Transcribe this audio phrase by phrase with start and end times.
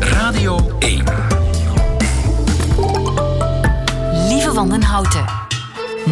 [0.00, 1.04] Radio 1.
[4.28, 5.24] Lieve Wandenhouten.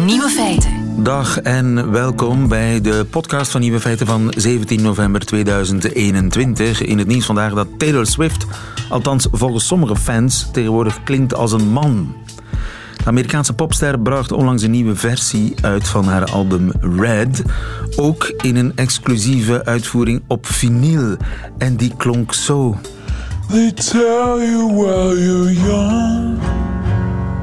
[0.05, 1.03] Nieuwe feiten.
[1.03, 6.81] Dag en welkom bij de podcast van Nieuwe Feiten van 17 november 2021.
[6.81, 8.45] In het nieuws vandaag dat Taylor Swift,
[8.89, 12.15] althans volgens sommige fans, tegenwoordig klinkt als een man.
[13.09, 17.43] Amerikaanse popster bracht onlangs een nieuwe versie uit van haar album Red.
[17.95, 21.17] Ook in een exclusieve uitvoering op vinyl.
[21.57, 22.77] En die klonk zo.
[23.47, 26.37] They tell you while you're young.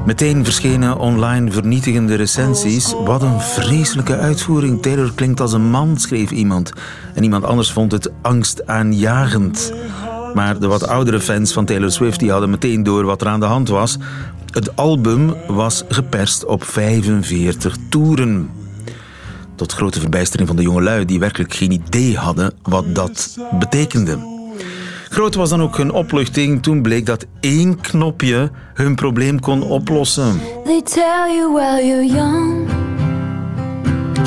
[0.05, 2.93] Meteen verschenen online vernietigende recensies.
[3.05, 4.81] Wat een vreselijke uitvoering.
[4.81, 6.71] Taylor klinkt als een man, schreef iemand.
[7.13, 9.73] En iemand anders vond het angstaanjagend.
[10.37, 13.39] Maar de wat oudere fans van Taylor Swift die hadden meteen door wat er aan
[13.39, 13.97] de hand was.
[14.51, 18.49] Het album was geperst op 45 toeren.
[19.55, 24.17] Tot grote verbijstering van de jongelui die werkelijk geen idee hadden wat dat betekende.
[25.09, 30.39] Groot was dan ook hun opluchting toen bleek dat één knopje hun probleem kon oplossen.
[30.65, 32.69] They tell you while you're young.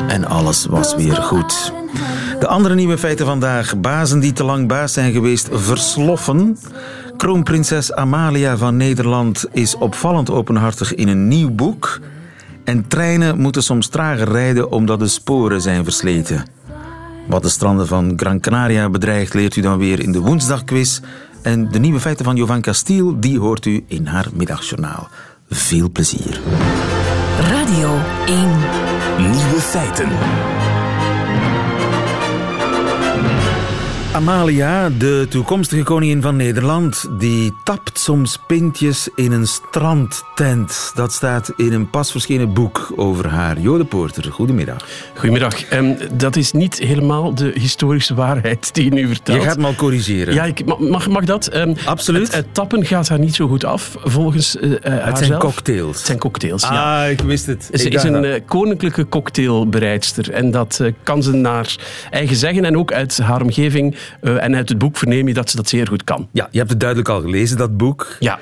[0.07, 1.73] En alles was weer goed.
[2.41, 3.79] De andere nieuwe feiten vandaag.
[3.79, 6.57] Bazen die te lang baas zijn geweest, versloffen.
[7.17, 11.99] Kroonprinses Amalia van Nederland is opvallend openhartig in een nieuw boek.
[12.63, 16.45] En treinen moeten soms trager rijden omdat de sporen zijn versleten.
[17.27, 20.99] Wat de stranden van Gran Canaria bedreigt, leert u dan weer in de woensdagquiz.
[21.41, 25.07] En de nieuwe feiten van Jovan Castiel, die hoort u in haar middagjournaal.
[25.49, 26.41] Veel plezier.
[27.39, 28.49] Radio 1.
[29.17, 30.09] Nieuwe feiten.
[34.13, 40.91] Amalia, de toekomstige koningin van Nederland, die tapt soms pintjes in een strandtent.
[40.95, 43.59] Dat staat in een pas verschenen boek over haar.
[43.59, 44.87] Jode Poorter, goedemiddag.
[45.15, 45.63] Goedemiddag.
[45.63, 49.41] Ehm, dat is niet helemaal de historische waarheid die je nu vertelt.
[49.41, 50.33] Je gaat me al corrigeren.
[50.33, 51.47] Ja, ik, mag, mag dat?
[51.47, 52.27] Ehm, Absoluut.
[52.27, 55.17] Het, het tappen gaat haar niet zo goed af, volgens uh, het haarzelf.
[55.17, 55.97] zijn cocktails.
[55.97, 57.03] Het zijn cocktails, ja.
[57.03, 57.69] Ah, ik wist het.
[57.73, 60.31] Ze is een eh, koninklijke cocktailbereidster.
[60.31, 61.75] En dat kan ze naar
[62.09, 62.65] eigen zeggen.
[62.65, 65.69] En ook uit haar omgeving eh, en uit het boek verneem je dat ze dat
[65.69, 66.29] zeer goed kan.
[66.33, 68.15] Ja, je hebt het duidelijk al gelezen, dat boek.
[68.19, 68.39] Ja.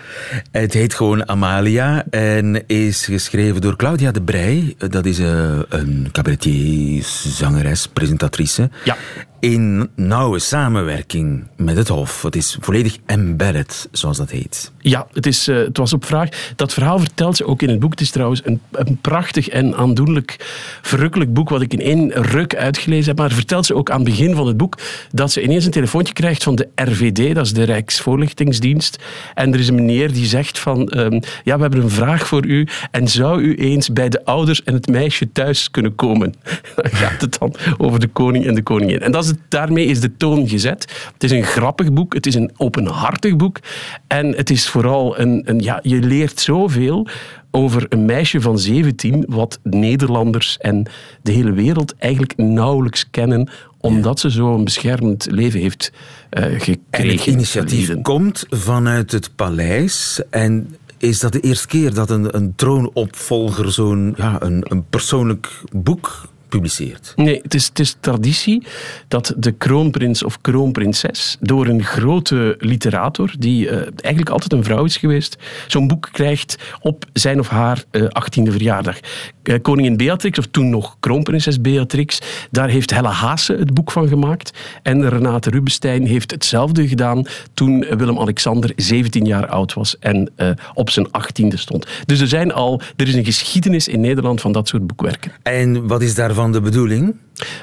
[0.51, 4.75] Het heet gewoon Amalia en is geschreven door Claudia de Brij.
[4.77, 8.69] Dat is eh, een cabaretier, zangeres, presentatrice.
[8.83, 8.97] Ja.
[9.39, 12.21] In nauwe samenwerking met het Hof.
[12.21, 14.71] Het is volledig embedded, zoals dat heet.
[14.79, 16.29] Ja, het, is, eh, het was op vraag.
[16.55, 17.91] Dat verhaal vertelt ze ook in het boek.
[17.91, 20.35] Het is trouwens een, een prachtig en aandoenlijk,
[20.81, 23.17] verrukkelijk boek wat ik in één ruk uitgelezen heb.
[23.17, 24.77] Maar vertelt ze ook aan het begin van het boek
[25.11, 29.03] dat ze ineens een telefoontje krijgt van de RVD, dat is de Rijksvoorlichtingsdienst.
[29.33, 32.45] En er is een meneer die zegt van, ehm, ja, we hebben een vraag voor
[32.45, 36.33] u en zou u eens bij de ouders en het meisje thuis kunnen komen?
[36.75, 39.01] Dan gaat het dan over de koning en de koningin.
[39.01, 41.09] En dat is het, daarmee is de toon gezet.
[41.13, 43.59] Het is een grappig boek, het is een openhartig boek
[44.07, 47.07] en het is vooral een, een ja, je leert zoveel
[47.51, 50.85] over een meisje van 17 wat Nederlanders en
[51.21, 53.49] de hele wereld eigenlijk nauwelijks kennen
[53.81, 55.91] omdat ze zo'n beschermend leven heeft
[56.29, 56.77] eh, gekregen.
[56.89, 58.03] En het initiatief verleden.
[58.03, 60.21] komt vanuit het paleis.
[60.29, 65.61] En is dat de eerste keer dat een, een troonopvolger zo'n ja, een, een persoonlijk
[65.71, 67.13] boek publiceert?
[67.15, 68.63] Nee, het is, het is traditie
[69.07, 74.83] dat de kroonprins of kroonprinses door een grote literator, die eh, eigenlijk altijd een vrouw
[74.83, 75.37] is geweest,
[75.67, 78.99] zo'n boek krijgt op zijn of haar eh, 18e verjaardag.
[79.43, 82.21] Eh, koningin Beatrix, of toen nog kroonprinses Beatrix,
[82.51, 84.51] daar heeft Helle Haase het boek van gemaakt.
[84.83, 90.31] En Renate Rubinstein heeft hetzelfde gedaan toen Willem-Alexander 17 jaar oud was en
[90.73, 91.85] op zijn 18e stond.
[92.05, 95.31] Dus er, zijn al, er is een geschiedenis in Nederland van dat soort boekwerken.
[95.43, 97.15] En wat is daarvan de bedoeling?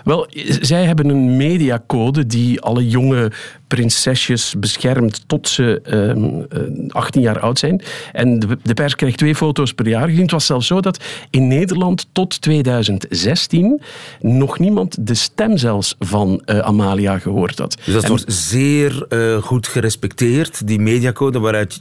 [0.05, 0.27] Wel,
[0.61, 3.33] zij hebben een mediacode die alle jonge
[3.67, 7.83] prinsesjes beschermt tot ze ehm, eh, 18 jaar oud zijn.
[8.13, 10.11] En de, de pers krijgt twee foto's per jaar.
[10.11, 13.81] Het was zelfs zo dat in Nederland tot 2016
[14.21, 17.77] nog niemand de stem zelfs van eh, Amalia gehoord had.
[17.85, 21.81] Dus dat En- wordt zeer eh, goed gerespecteerd, die mediacode, waaruit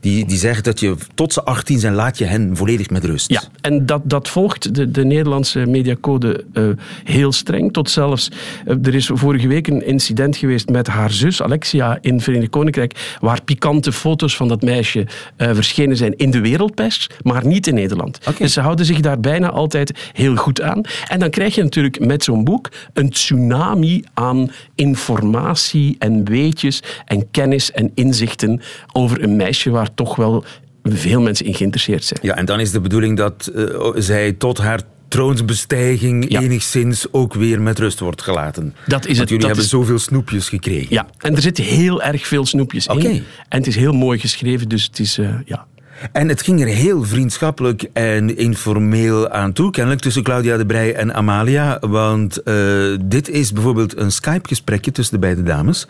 [0.00, 3.30] die, die zegt dat je tot ze 18 zijn, laat je hen volledig met rust.
[3.30, 6.64] Ja, en dat, dat volgt de, de Nederlandse mediacode eh,
[7.04, 7.72] heel streng.
[7.72, 8.28] Tot zelfs,
[8.66, 12.50] eh, er is vorige week een incident geweest met haar zus Alexia in het Verenigd
[12.50, 17.66] Koninkrijk, waar pikante foto's van dat meisje eh, verschenen zijn in de wereldpers, maar niet
[17.66, 18.18] in Nederland.
[18.38, 20.80] Dus ze houden zich daar bijna altijd heel goed aan.
[21.08, 27.30] En dan krijg je natuurlijk met zo'n boek een tsunami aan informatie en weetjes en
[27.30, 28.60] kennis en inzichten
[28.92, 30.44] over een meisje waar toch wel
[30.82, 32.20] veel mensen in geïnteresseerd zijn.
[32.22, 33.64] Ja, en dan is de bedoeling dat eh,
[33.94, 34.80] zij tot haar
[35.14, 36.40] troonsbestijging Ja.
[36.40, 38.74] enigszins ook weer met rust wordt gelaten.
[38.86, 39.28] Dat is Want het.
[39.28, 40.86] jullie Dat hebben is- zoveel snoepjes gekregen.
[40.90, 43.08] Ja, en er zitten heel erg veel snoepjes Oké.
[43.08, 43.24] in.
[43.48, 45.66] En het is heel mooi geschreven, dus het is, eh, ja...
[46.12, 50.94] En het ging er heel vriendschappelijk en informeel aan toe, kennelijk tussen Claudia de Brij
[50.94, 51.78] en Amalia.
[51.80, 55.86] Want eh, dit is bijvoorbeeld een Skype-gesprekje tussen de beide dames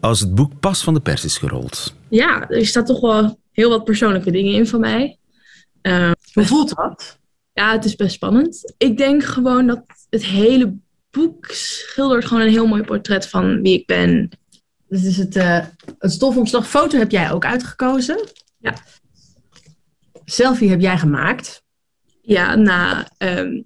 [0.00, 1.94] als het boek pas van de pers is gerold.
[2.08, 5.16] Ja, er staat toch wel heel wat persoonlijke dingen in van mij.
[5.82, 7.18] Eh, Hoe voelt dat?
[7.58, 8.74] Ja, het is best spannend.
[8.76, 10.76] Ik denk gewoon dat het hele
[11.10, 14.30] boek schildert gewoon een heel mooi portret van wie ik ben.
[14.88, 15.64] Dus is het, eh
[15.98, 18.28] het stofomslag foto heb jij ook uitgekozen.
[18.58, 18.74] Ja.
[20.24, 21.62] Selfie heb jij gemaakt.
[22.22, 23.62] Ja, na ehm,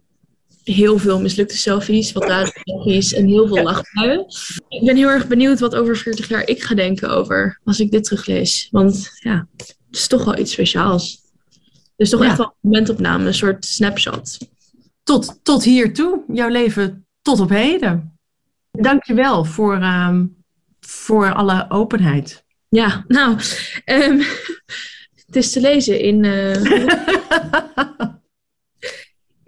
[0.64, 4.26] heel veel mislukte selfies, wat rare selfies en heel veel lachbuien.
[4.68, 7.90] Ik ben heel erg benieuwd wat over 40 jaar ik ga denken over als ik
[7.90, 8.68] dit teruglees.
[8.70, 11.21] Want ja, het is toch wel iets speciaals.
[12.02, 12.26] Dus toch Ja.
[12.28, 14.38] echt wel een momentopname, een soort snapshot.
[15.02, 16.24] Tot, tot hier toe.
[16.32, 18.18] Jouw leven tot op heden.
[18.70, 20.26] Dank je wel voor, ehm,
[20.80, 22.44] voor alle openheid.
[22.68, 23.38] Ja, nou,
[23.84, 24.18] ehm,
[25.26, 26.62] het is te lezen in, eh,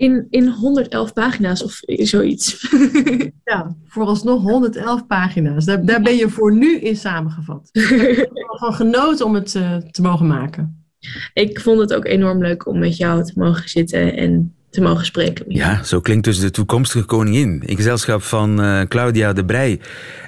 [0.06, 2.66] in, in 111 pagina's of zoiets.
[3.44, 5.64] Ja, vooralsnog 111 pagina's.
[5.64, 7.68] Daar, daar ben je voor nu in samengevat.
[7.72, 10.83] Ik heb er van genoten om het eh, te mogen maken.
[11.32, 15.04] Ik vond het ook enorm leuk om met jou te mogen zitten en te mogen
[15.04, 15.44] spreken.
[15.48, 19.80] Ja, zo klinkt dus de toekomstige koningin in gezelschap van eh, Claudia de Brij.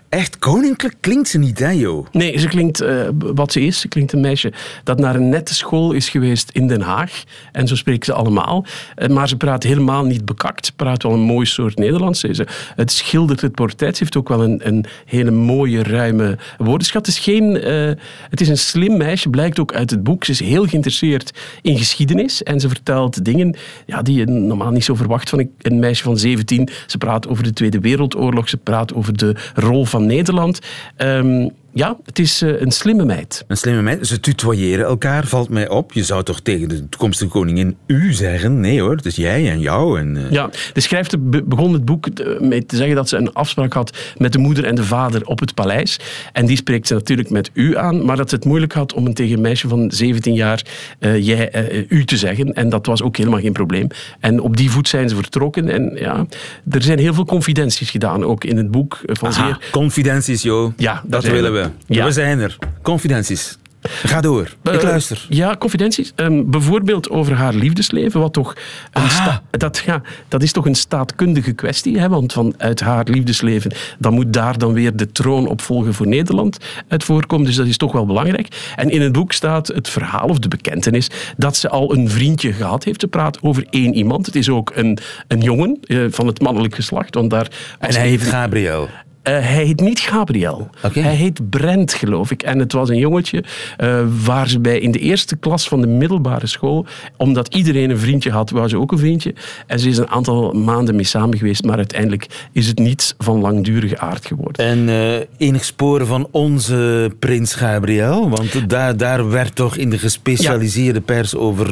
[0.08, 2.06] Echt koninklijk klinkt ze niet, hè, Jo?
[2.12, 3.80] Nee, ze klinkt eh, wat ze is.
[3.80, 4.52] Ze klinkt een meisje
[4.84, 7.22] dat naar een nette school is geweest in Den Haag.
[7.52, 8.64] En zo spreken ze allemaal.
[8.94, 10.66] Eh, maar ze praat helemaal niet bekakt.
[10.66, 12.20] Ze praat wel een mooi soort Nederlands.
[12.20, 13.96] Ze, het schildert het portret.
[13.96, 17.06] Ze heeft ook wel een, een hele mooie, ruime woordenschat.
[17.06, 17.90] Het is, geen, eh,
[18.30, 20.24] het is een slim meisje, blijkt ook uit het boek.
[20.24, 21.30] Ze is heel geïnteresseerd
[21.62, 22.42] in geschiedenis.
[22.42, 23.56] En ze vertelt dingen
[23.86, 26.68] ja, die je normaal niet zo verwacht van een- een meisje van 17.
[26.86, 28.48] Ze praat over de Tweede Wereldoorlog.
[28.48, 30.60] Ze praat over de rol van Nederland.
[30.98, 33.44] Ehm, ja, het is eh, een slimme meid.
[33.48, 34.06] Een slimme meid.
[34.06, 35.92] Ze tutoyeren elkaar, valt mij op.
[35.92, 38.60] Je zou toch tegen de toekomstige koningin u zeggen?
[38.60, 39.98] Nee hoor, het is jij en jou.
[40.00, 43.16] En, eh, Ja, de schrijfster be- begon het boek eh, met te zeggen dat ze
[43.16, 45.98] een afspraak had met de moeder en de vader op het paleis.
[46.32, 49.06] En die spreekt ze natuurlijk met u aan, maar dat ze het moeilijk had om
[49.06, 50.62] een tegen een meisje van 17 jaar
[50.98, 52.52] jij, u te zeggen.
[52.54, 53.86] En dat was ook helemaal geen probleem.
[54.20, 55.68] En op die voet zijn ze vertrokken.
[55.68, 56.26] En ja,
[56.70, 59.00] er zijn heel veel confidenties gedaan, ook in het boek.
[59.04, 60.72] Van Aha, zeer confidenties, Jo.
[60.76, 61.64] Ja, dat willen we.
[61.86, 61.94] We.
[61.94, 62.04] Ja.
[62.04, 62.56] We zijn er.
[62.82, 63.58] Confidenties.
[63.88, 64.42] Ga door.
[64.62, 65.26] Ik Eh, luister.
[65.28, 66.12] Ja, confidenties.
[66.14, 68.54] Ehm, bijvoorbeeld over haar liefdesleven, wat toch
[68.92, 69.08] een Aha.
[69.22, 71.98] sta- dat, ja, dat is toch een staatkundige kwestie.
[71.98, 72.08] Hè?
[72.08, 76.58] Want vanuit haar liefdesleven, dan moet daar dan weer de troonopvolger voor Nederland
[76.88, 77.46] uit voorkomen.
[77.46, 78.72] Dus dat is toch wel belangrijk.
[78.76, 82.52] En in het boek staat het verhaal of de bekentenis dat ze al een vriendje
[82.52, 83.00] gehad heeft.
[83.00, 84.26] Ze praat over één iemand.
[84.26, 84.98] Het is ook een,
[85.28, 87.14] een jongen eh, van het mannelijk geslacht.
[87.14, 87.48] Want daar,
[87.78, 88.88] En hij heet Gabriel.
[89.26, 90.70] Eh, hij heet niet Gabriel.
[90.80, 92.42] Hij heet Brent, geloof ik.
[92.42, 93.44] En het was een jongetje
[93.76, 96.86] eh, waar ze bij in de eerste klas van de middelbare school,
[97.16, 99.34] omdat iedereen een vriendje had, wou ze ook een vriendje.
[99.66, 103.40] En ze is een aantal maanden mee samen geweest, maar uiteindelijk is het niets van
[103.40, 104.66] langdurige aard geworden.
[104.66, 108.28] En eh, enig sporen van onze prins Gabriel?
[108.28, 111.66] Want daar, daar werd toch in de gespecialiseerde pers over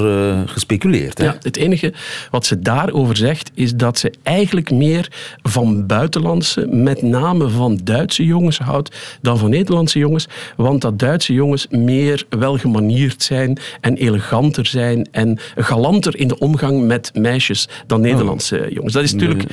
[0.49, 1.19] gespeculeerd.
[1.19, 1.25] Hè?
[1.25, 1.93] Ja, het enige
[2.31, 5.09] wat ze daarover zegt, is dat ze eigenlijk meer
[5.43, 10.27] van buitenlandse, met name van Duitse jongens houdt dan van Nederlandse jongens.
[10.57, 16.87] Want dat Duitse jongens meer welgemanierd zijn en eleganter zijn en galanter in de omgang
[16.87, 18.93] met meisjes dan Nederlandse jongens.
[18.93, 19.45] Dat is natuurlijk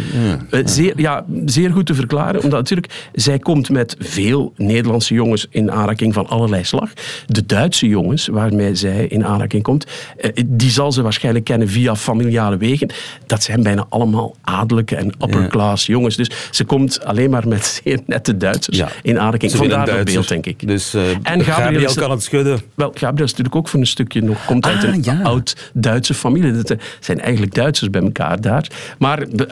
[0.49, 5.47] eh, Zeer, ja, zeer goed te verklaren, omdat natuurlijk zij komt met veel Nederlandse jongens
[5.49, 6.93] in aanraking van allerlei slag.
[7.25, 9.85] De Duitse jongens waarmee zij in aanraking komt,
[10.17, 12.89] eh, die zal ze waarschijnlijk kennen via familiale wegen.
[13.25, 16.15] Dat zijn bijna allemaal adellijke en upper class jongens.
[16.15, 18.89] Dus ze komt alleen maar met zeer nette Duitsers Ja.
[19.01, 19.51] in aanraking.
[19.51, 20.67] Vandaar een dat beeld, denk ik.
[20.67, 22.61] Dus eh, En Gabriel Gabriel, is- kan het schudden.
[22.75, 25.19] Wel, Gabriel is natuurlijk ook voor een stukje nog, komt uit Ah, een ja.
[25.23, 26.51] oud-Duitse familie.
[26.51, 28.67] Dat eh, zijn eigenlijk Duitsers bij elkaar daar.
[28.99, 29.47] Maar de,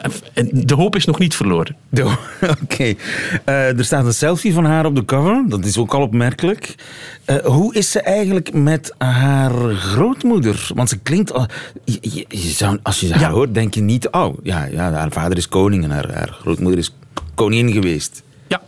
[0.52, 1.76] de hoop is nog niet verloren.
[2.62, 2.94] Oké.
[3.44, 5.44] Eh, er staat een selfie van haar op de cover.
[5.48, 6.74] Dat is ook al opmerkelijk.
[7.24, 10.68] Eh, hoe is ze eigenlijk met haar grootmoeder?
[10.74, 11.32] Want ze klinkt...
[11.32, 11.46] al-
[11.84, 13.30] je, je- je zou, als je haar Ja.
[13.30, 14.10] hoort, denk je niet...
[14.10, 16.94] Oh, ja, ja, haar vader is koning en haar, grootmoeder is
[17.34, 18.22] koningin geweest.
[18.46, 18.62] Ja,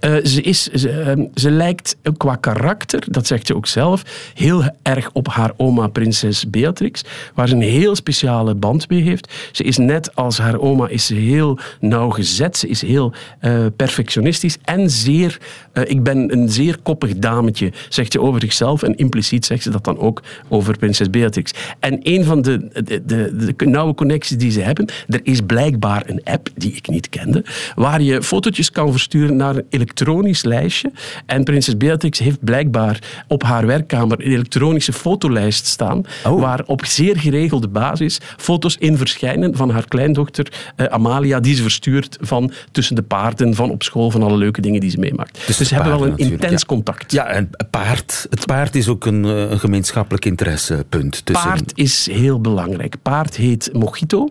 [0.00, 4.02] Eh, ze, is, ehm, ze lijkt qua karakter, dat zegt ze ook zelf,
[4.34, 9.32] heel erg op haar oma prinses Beatrix, waar ze een heel speciale band mee heeft.
[9.52, 14.58] Ze is net als haar oma is ze heel nauwgezet, ze is heel eh, perfectionistisch
[14.64, 15.38] en zeer,
[15.72, 19.70] eh, ik ben een zeer koppig dametje, zegt ze over zichzelf en impliciet zegt ze
[19.70, 21.52] dat dan ook over prinses Beatrix.
[21.80, 26.02] En een van de, de, de, de nauwe connecties die ze hebben, er is blijkbaar
[26.06, 30.90] een app die ik niet kende, waar je fotootjes kan versturen naar een elektronisch lijstje.
[31.26, 36.40] En prinses Beatrix heeft blijkbaar op haar werkkamer een elektronische fotolijst staan, Oh.
[36.40, 41.62] waar op zeer geregelde basis foto's in verschijnen van haar kleindochter eh, Amalia, die ze
[41.62, 45.34] verstuurt van tussen de paarden, van op school, van alle leuke dingen die ze meemaakt.
[45.34, 46.66] Tussen dus ze hebben wel een natuurlijk, intens ja.
[46.66, 47.12] contact.
[47.12, 48.26] Ja, en paard.
[48.30, 51.26] Het paard is ook een, eh, een gemeenschappelijk interessepunt.
[51.26, 52.94] Tussen, Paard is heel belangrijk.
[53.02, 54.28] Paard heet Mojito.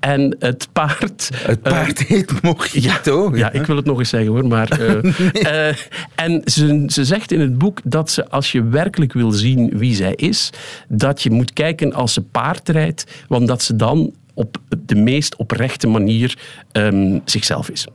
[0.00, 1.30] En het paard...
[1.34, 3.36] Het eh, paard heet Mojito.
[3.36, 4.46] Ja, ik wil het nog eens zeggen hoor.
[4.46, 5.76] Maar, eh, eh,
[6.14, 9.94] en ze, ze zegt in het boek dat ze, als je werkelijk wil zien wie
[9.94, 10.50] zij is,
[10.88, 15.36] dat je moet kijken als ze paard rijdt, want dat ze dan op de meest
[15.36, 16.38] oprechte manier
[16.72, 17.86] ehm, zichzelf is.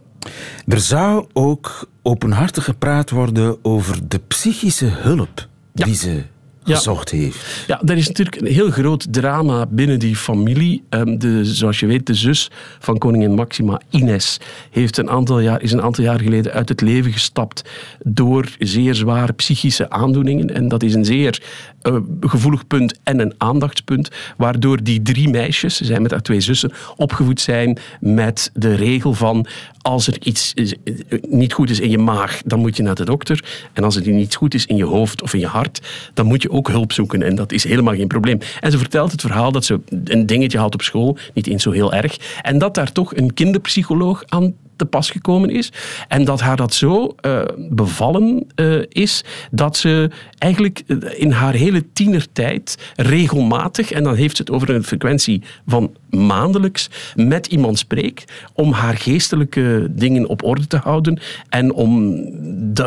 [0.67, 5.85] Er zou ook openhartig gepraat worden over de psychische hulp Ja.
[5.85, 6.23] die ze
[6.65, 6.75] Ja.
[6.75, 7.63] gezocht heeft.
[7.67, 10.83] Ja, er is natuurlijk een heel groot drama binnen die familie.
[10.89, 14.39] Ehm, de, zoals je weet, de zus van koningin Maxima, Ines,
[14.69, 17.61] heeft een aantal jaar, is een aantal jaar geleden uit het leven gestapt
[18.03, 20.53] door zeer zware psychische aandoeningen.
[20.53, 21.41] En dat is een zeer
[21.81, 26.39] eh, gevoelig punt en een aandachtspunt, waardoor die drie meisjes, ze zijn met haar twee
[26.41, 29.47] zussen, opgevoed zijn met de regel van
[29.81, 32.95] als er iets is- eh, niet goed is in je maag, dan moet je naar
[32.95, 33.43] de dokter.
[33.73, 35.81] En als er niet goed is in je hoofd of in je hart,
[36.13, 37.23] dan moet je ook hulp zoeken.
[37.23, 38.39] En dat is helemaal geen probleem.
[38.59, 41.71] En ze vertelt het verhaal dat ze een dingetje had op school, niet eens zo
[41.71, 42.17] heel erg.
[42.41, 45.71] En dat daar toch een kinderpsycholoog aan te pas gekomen is.
[46.07, 51.53] En dat haar dat zo eh, bevallen eh, is, dat ze eigenlijk eh, in haar
[51.53, 57.79] hele tienertijd regelmatig, en dan heeft ze het over een frequentie van maandelijks, met iemand
[57.79, 61.19] spreekt om haar geestelijke dingen op orde te houden
[61.49, 62.15] en om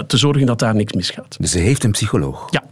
[0.06, 1.36] te zorgen dat daar niks misgaat.
[1.40, 2.46] Dus ze heeft een psycholoog.
[2.50, 2.62] Ja.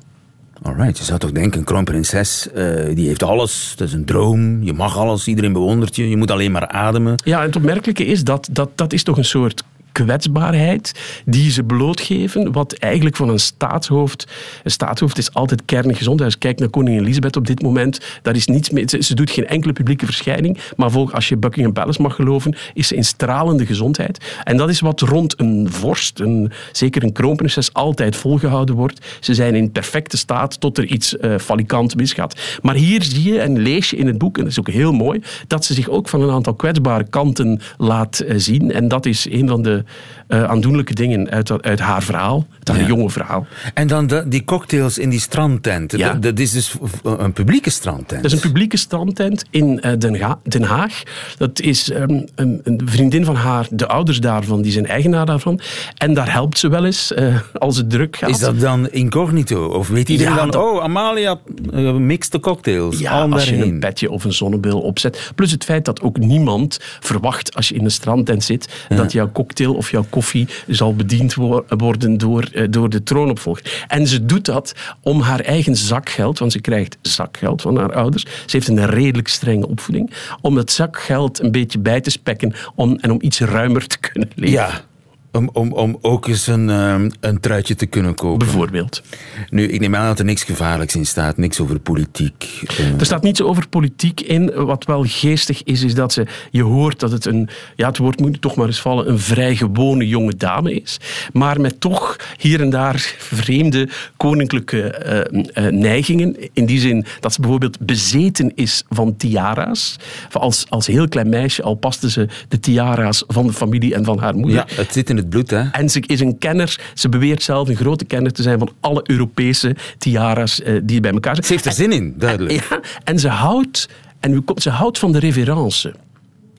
[0.67, 3.73] Alright, je zou toch denken, een kroonprinses, eh, die heeft alles.
[3.77, 7.15] Dat is een droom, je mag alles, iedereen bewondert je, je moet alleen maar ademen.
[7.25, 9.63] Ja, en het opmerkelijke is dat dat, dat is toch een soort
[9.95, 10.93] kwetsbaarheid
[11.25, 14.27] die ze blootgeven, wat eigenlijk van een staatshoofd...
[14.63, 16.21] Een staatshoofd is altijd kerngezond.
[16.21, 19.31] Als je kijkt naar koningin Elisabeth op dit moment, daar is niets mee, ze, doet
[19.31, 23.05] geen enkele publieke verschijning, maar volg, als je Buckingham Palace mag geloven, is ze in
[23.05, 24.41] stralende gezondheid.
[24.45, 29.07] En dat is wat rond een vorst, een, zeker een kroonprinses, altijd volgehouden wordt.
[29.21, 32.59] Ze zijn in perfecte staat tot er iets eh falikant misgaat.
[32.63, 34.93] Maar hier zie je en lees je in het boek, en dat is ook heel
[34.93, 38.73] mooi, dat ze zich ook van een aantal kwetsbare kanten laat eh, zien.
[38.73, 39.84] En dat is een van de
[40.29, 42.87] eh, aandoenlijke dingen uit, uit haar verhaal, uit haar Ja.
[42.87, 43.47] jonge verhaal.
[43.75, 45.93] En dan de- die cocktails in die strandtent.
[45.97, 46.13] Ja.
[46.13, 48.23] Dat, dat is dus een publieke strandtent.
[48.23, 51.03] Dat is een publieke strandtent in eh, Den, Ga- Den Haag.
[51.39, 55.61] Dat is ehm, een, een vriendin van haar, de ouders daarvan, die zijn eigenaar daarvan.
[55.97, 58.31] En daar helpt ze wel eens eh, als het druk gaat.
[58.31, 59.67] Is dat dan incognito?
[59.67, 61.39] Of weet iedereen Ja, dan, dat- oh, Amalia
[61.75, 62.99] uh, mixt de cocktails.
[62.99, 65.33] Ja, Al als je een petje of een zonnebril opzet.
[65.35, 69.31] Plus het feit dat ook niemand verwacht als je in een strandtent zit dat jouw
[69.33, 73.85] cocktail of jouw koffie zal bediend wo- worden door, eh, door de troonopvolger.
[73.89, 78.23] En ze doet dat om haar eigen zakgeld, want ze krijgt zakgeld van haar ouders.
[78.23, 80.11] Ze heeft een redelijk strenge opvoeding.
[80.41, 84.31] Om het zakgeld een beetje bij te spekken om, en om iets ruimer te kunnen
[84.35, 84.53] leven.
[84.55, 84.85] Ja,
[85.35, 88.39] om, om, om ook eens een, ehm, een truitje te kunnen kopen.
[88.39, 89.03] Bijvoorbeeld.
[89.51, 92.63] Nu, ik neem aan dat er niks gevaarlijks in staat, niks over politiek.
[92.79, 92.99] eh.
[92.99, 94.53] Er staat niets over politiek in.
[94.55, 98.21] Wat wel geestig is, is dat ze, je hoort dat het een, ja, het woord
[98.21, 101.01] moet toch maar eens vallen, een vrij gewone jonge dame is.
[101.33, 106.37] Maar met toch hier en daar vreemde koninklijke eh, eh, neigingen.
[106.53, 109.97] In die zin dat ze bijvoorbeeld bezeten is van tiara's.
[110.33, 114.19] Als, als heel klein meisje al paste ze de tiara's van de familie en van
[114.19, 114.65] haar moeder.
[114.69, 115.71] ja, het zit in het bloed, hè?
[115.71, 116.81] En ze is een kenner.
[116.95, 121.13] Ze beweert zelf een grote kenner te zijn van alle Europese tiara's eh, die bij
[121.13, 121.47] elkaar zijn.
[121.47, 122.69] Ze heeft er zin in, duidelijk.
[122.69, 123.89] Ja, en ze houdt,
[124.21, 125.95] en ze houdt van de reverence.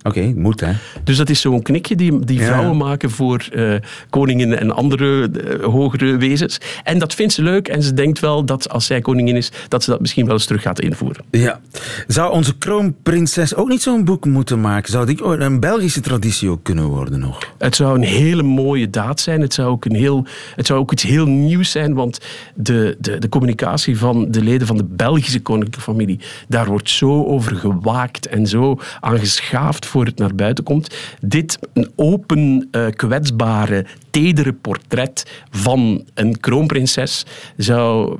[0.08, 0.72] Oké, moet, hè?
[1.04, 2.46] Dus dat is zo'n knikje die, die Ja.
[2.46, 3.74] vrouwen maken voor eh,
[4.10, 6.58] koningen en andere eh, hogere wezens.
[6.84, 9.84] En dat vindt ze leuk en ze denkt wel dat als zij koningin is, dat
[9.84, 11.26] ze dat misschien wel eens terug gaat invoeren.
[11.32, 11.60] Ja.
[12.08, 14.92] Zou onze kroonprinses ook niet zo'n boek moeten maken?
[14.92, 17.40] Zou die oh, een Belgische traditie ook kunnen worden nog?
[17.58, 19.42] Het zou een hele mooie daad zijn.
[19.42, 22.20] Het zou ook, een heel, het zou ook iets heel nieuws zijn, want
[22.56, 27.26] de, de, de communicatie van de leden van de Belgische koninklijke familie, daar wordt zo
[27.26, 30.96] over gewaakt en zo aan geschaafd voor het naar buiten komt.
[31.22, 31.60] Dit
[31.96, 37.26] open, eh, kwetsbare, tedere portret van een kroonprinses
[37.58, 38.18] zou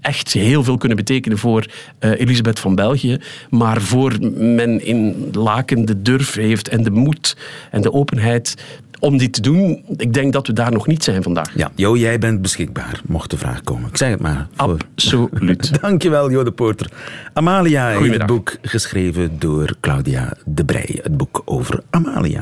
[0.00, 1.66] echt heel veel kunnen betekenen voor
[1.98, 3.18] eh, Elisabeth van België.
[3.48, 7.36] Maar voor men in Laken de durf heeft en de moed
[7.70, 8.54] en de openheid
[9.00, 11.50] om dit te doen, ik denk dat we daar nog niet zijn vandaag.
[11.54, 13.88] Ja, Jo, jij bent beschikbaar, mocht de vraag komen.
[13.88, 14.48] Ik zeg het maar.
[14.56, 15.72] voor- Absoluut.
[15.80, 16.90] Dankjewel, Jo de Poorter.
[17.32, 20.98] Amalia heeft het boek geschreven door Claudia de Brij.
[21.02, 22.40] Het boek over Amalia.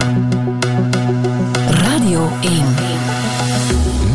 [1.71, 2.53] Radio 1.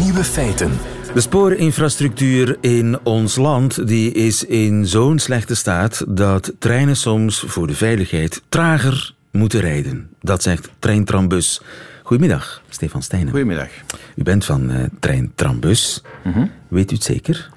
[0.03, 0.71] Nieuwe feiten.
[1.13, 7.67] De sporeninfrastructuur in ons land die is in zo'n slechte staat dat treinen soms voor
[7.67, 10.09] de veiligheid trager moeten rijden.
[10.21, 11.61] Dat zegt Trein Trambus.
[12.03, 13.29] Goedemiddag, Stefan Steijnen.
[13.29, 13.69] Goedemiddag.
[14.15, 16.01] U bent van eh, Trein Trambus.
[16.67, 17.49] Weet u het zeker?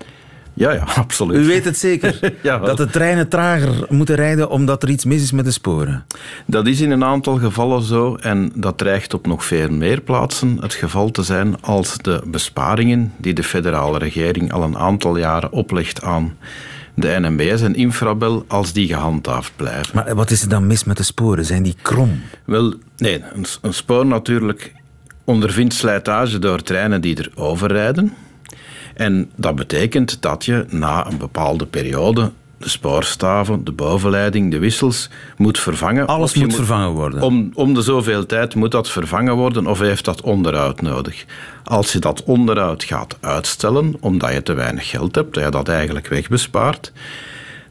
[0.54, 1.36] Ja, ja, absoluut.
[1.36, 2.18] U weet het zeker?
[2.42, 2.66] Jawel.
[2.66, 6.04] dat de treinen trager moeten rijden omdat er iets mis is met de sporen.
[6.46, 10.58] Dat is in een aantal gevallen zo en dat dreigt op nog veel meer plaatsen
[10.60, 15.52] het geval te zijn als de besparingen die de federale regering al een aantal jaren
[15.52, 16.36] oplegt aan
[16.96, 19.90] de NMBS en Infrabel, als die gehandhaafd blijven.
[19.94, 21.44] Maar wat is er dan mis met de sporen?
[21.44, 22.20] Zijn die krom?
[22.44, 24.74] Wel, nee, een, een spoor natuurlijk
[25.24, 28.12] ondervindt slijtage door treinen die er overrijden.
[28.94, 35.08] En dat betekent dat je na een bepaalde periode de spoorstaven, de bovenleiding, de wissels
[35.36, 36.06] moet vervangen.
[36.06, 37.22] Alles moet vervangen worden.
[37.22, 41.24] Om, om de zoveel tijd moet dat vervangen worden of heeft dat onderhoud nodig.
[41.64, 45.68] Als je dat onderhoud gaat uitstellen, omdat je te weinig geld hebt, dat je dat
[45.68, 46.92] eigenlijk wegbespaart,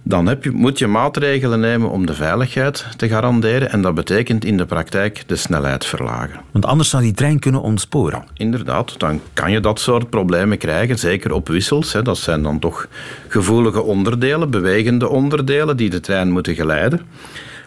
[0.07, 3.71] dan heb je, moet je maatregelen nemen om de veiligheid te garanderen.
[3.71, 6.39] En dat betekent in de praktijk de snelheid verlagen.
[6.51, 8.23] Want anders zou die trein kunnen ontsporen.
[8.33, 11.93] Inderdaad, dan kan je dat soort problemen krijgen, zeker op wissels.
[11.93, 12.01] Hè.
[12.01, 12.87] Dat zijn dan toch
[13.27, 17.01] gevoelige onderdelen, bewegende onderdelen die de trein moeten geleiden.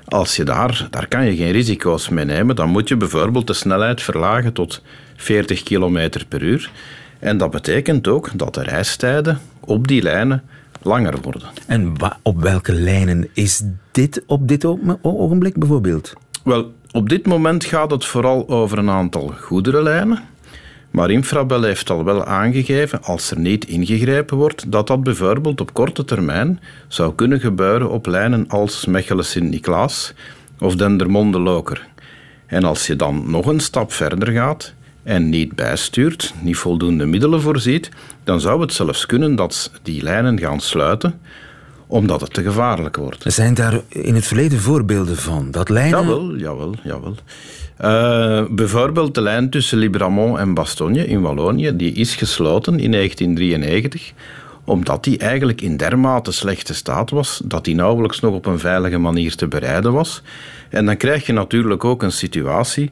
[0.04, 3.52] Als je daar, daar kan je geen risico's mee nemen, dan moet je bijvoorbeeld de
[3.52, 4.82] snelheid verlagen tot
[5.16, 6.70] 40 km per uur.
[7.18, 10.42] En dat betekent ook dat de reistijden op die lijnen
[10.82, 11.48] langer worden.
[11.66, 11.92] En
[12.22, 14.64] op welke lijnen is dit op dit
[15.02, 16.12] ogenblik bijvoorbeeld?
[16.44, 20.22] Wel, op dit moment gaat het vooral over een aantal goederenlijnen.
[20.90, 25.72] Maar Infrabel heeft al wel aangegeven, als er niet ingegrepen wordt, dat dat bijvoorbeeld op
[25.72, 30.14] korte termijn zou kunnen gebeuren op lijnen als Mechelen-Sint-Niklaas
[30.58, 31.86] of Dendermonde-Loker.
[32.46, 37.40] En als je dan nog een stap verder gaat en niet bijstuurt, niet voldoende middelen
[37.40, 37.90] voorziet,
[38.28, 41.20] dan zou het zelfs kunnen dat die lijnen gaan sluiten,
[41.86, 43.24] omdat het te gevaarlijk wordt.
[43.26, 45.50] Zijn daar in het verleden voorbeelden van?
[45.50, 46.00] Dat lijnen...
[46.00, 47.14] Jawel, jawel, jawel.
[47.76, 54.12] Eh, bijvoorbeeld de lijn tussen Libramont en Bastogne in Wallonië, die is gesloten in 1993
[54.64, 58.98] omdat die eigenlijk in dermate slechte staat was dat die nauwelijks nog op een veilige
[58.98, 60.22] manier te bereiden was.
[60.68, 62.90] En dan krijg je natuurlijk ook een situatie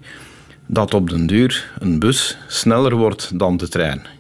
[0.67, 4.16] dat op den duur een bus sneller wordt dan de trein.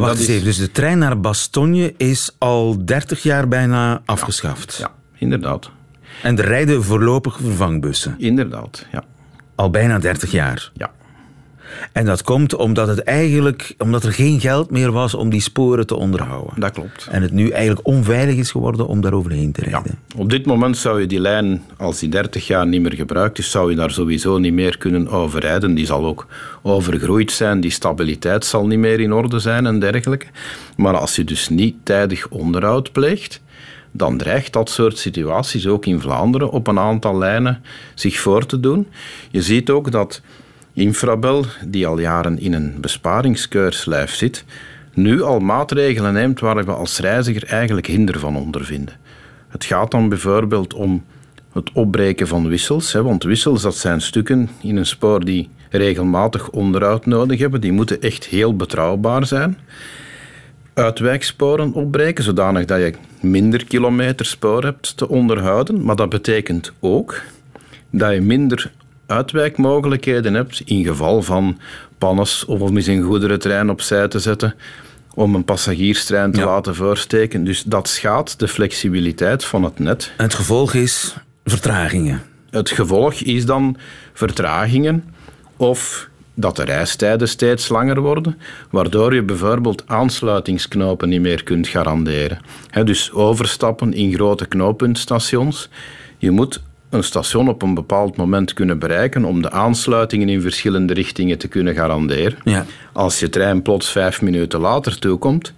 [0.00, 3.48] Maar En wacht eens is- even, dus de trein naar Bastogne is al 30 jaar
[3.48, 4.76] bijna afgeschaft.
[4.80, 5.70] Ja, inderdaad.
[6.22, 8.14] En er rijden voorlopig vervangbussen.
[8.18, 9.02] Inderdaad, ja.
[9.54, 10.70] Al bijna 30 jaar.
[10.74, 10.90] ja.
[11.92, 15.86] En dat komt omdat, het eigenlijk, omdat er geen geld meer was om die sporen
[15.86, 16.60] te onderhouden.
[16.60, 17.08] Dat klopt.
[17.10, 19.98] En het nu eigenlijk onveilig is geworden om daar overheen te rijden.
[20.16, 23.50] Op dit moment zou je die lijn, als die 30 jaar niet meer gebruikt is,
[23.50, 25.74] zou je daar sowieso niet meer kunnen overrijden.
[25.74, 26.26] Die zal ook
[26.62, 30.26] overgroeid zijn, die stabiliteit zal niet meer in orde zijn en dergelijke.
[30.76, 33.42] Maar als je dus niet tijdig onderhoud pleegt,
[33.96, 37.62] dan dreigt dat soort situaties ook in Vlaanderen op een aantal lijnen
[37.94, 38.86] zich voor te doen.
[39.30, 40.20] Je ziet ook dat
[40.74, 44.44] Infrabel, die al jaren in een besparingskeurslijf zit,
[44.94, 48.94] nu al maatregelen neemt waar we als reiziger eigenlijk hinder van ondervinden.
[49.48, 51.04] Het gaat dan bijvoorbeeld om
[51.52, 56.50] het opbreken van wissels, hè, want wissels dat zijn stukken in een spoor die regelmatig
[56.50, 59.58] onderhoud nodig hebben, die moeten echt heel betrouwbaar zijn.
[60.72, 67.20] Uitwijksporen opbreken, zodanig dat je minder kilometer spoor hebt te onderhouden, maar dat betekent ook
[67.90, 68.72] dat je minder
[69.06, 71.58] uitwijkmogelijkheden hebt in geval van
[71.98, 74.54] pannes of om eens een goederentrein opzij te zetten
[75.14, 76.46] om een passagierstrein te Ja.
[76.46, 77.44] laten voorsteken.
[77.44, 80.12] Dus dat schaadt de flexibiliteit van het net.
[80.16, 81.14] En het gevolg is
[81.44, 82.22] vertragingen.
[82.50, 83.76] Het gevolg is dan
[84.12, 85.04] vertragingen
[85.56, 88.38] of dat de reistijden steeds langer worden,
[88.70, 92.38] waardoor je bijvoorbeeld aansluitingsknopen niet meer kunt garanderen.
[92.84, 95.68] Dus overstappen in grote knooppuntstations.
[96.18, 96.62] Je moet
[96.94, 101.48] een station op een bepaald moment kunnen bereiken om de aansluitingen in verschillende richtingen te
[101.48, 102.38] kunnen garanderen.
[102.44, 102.66] Ja.
[102.92, 105.52] Als je trein plots vijf minuten later toekomt,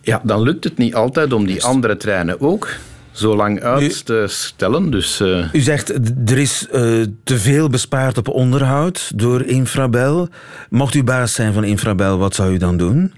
[0.00, 2.68] ja, dan lukt het niet altijd om die andere treinen ook
[3.12, 4.90] zo lang uit te stellen.
[4.90, 5.52] Dus, uh...
[5.52, 5.88] U zegt
[6.30, 10.28] er is uh, te veel bespaard op onderhoud door Infrabel.
[10.70, 13.12] Mocht u baas zijn van Infrabel, wat zou u dan doen?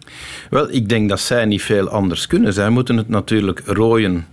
[0.50, 2.52] Wel, ik denk dat zij niet veel anders kunnen.
[2.52, 4.26] Zij moeten het natuurlijk rooien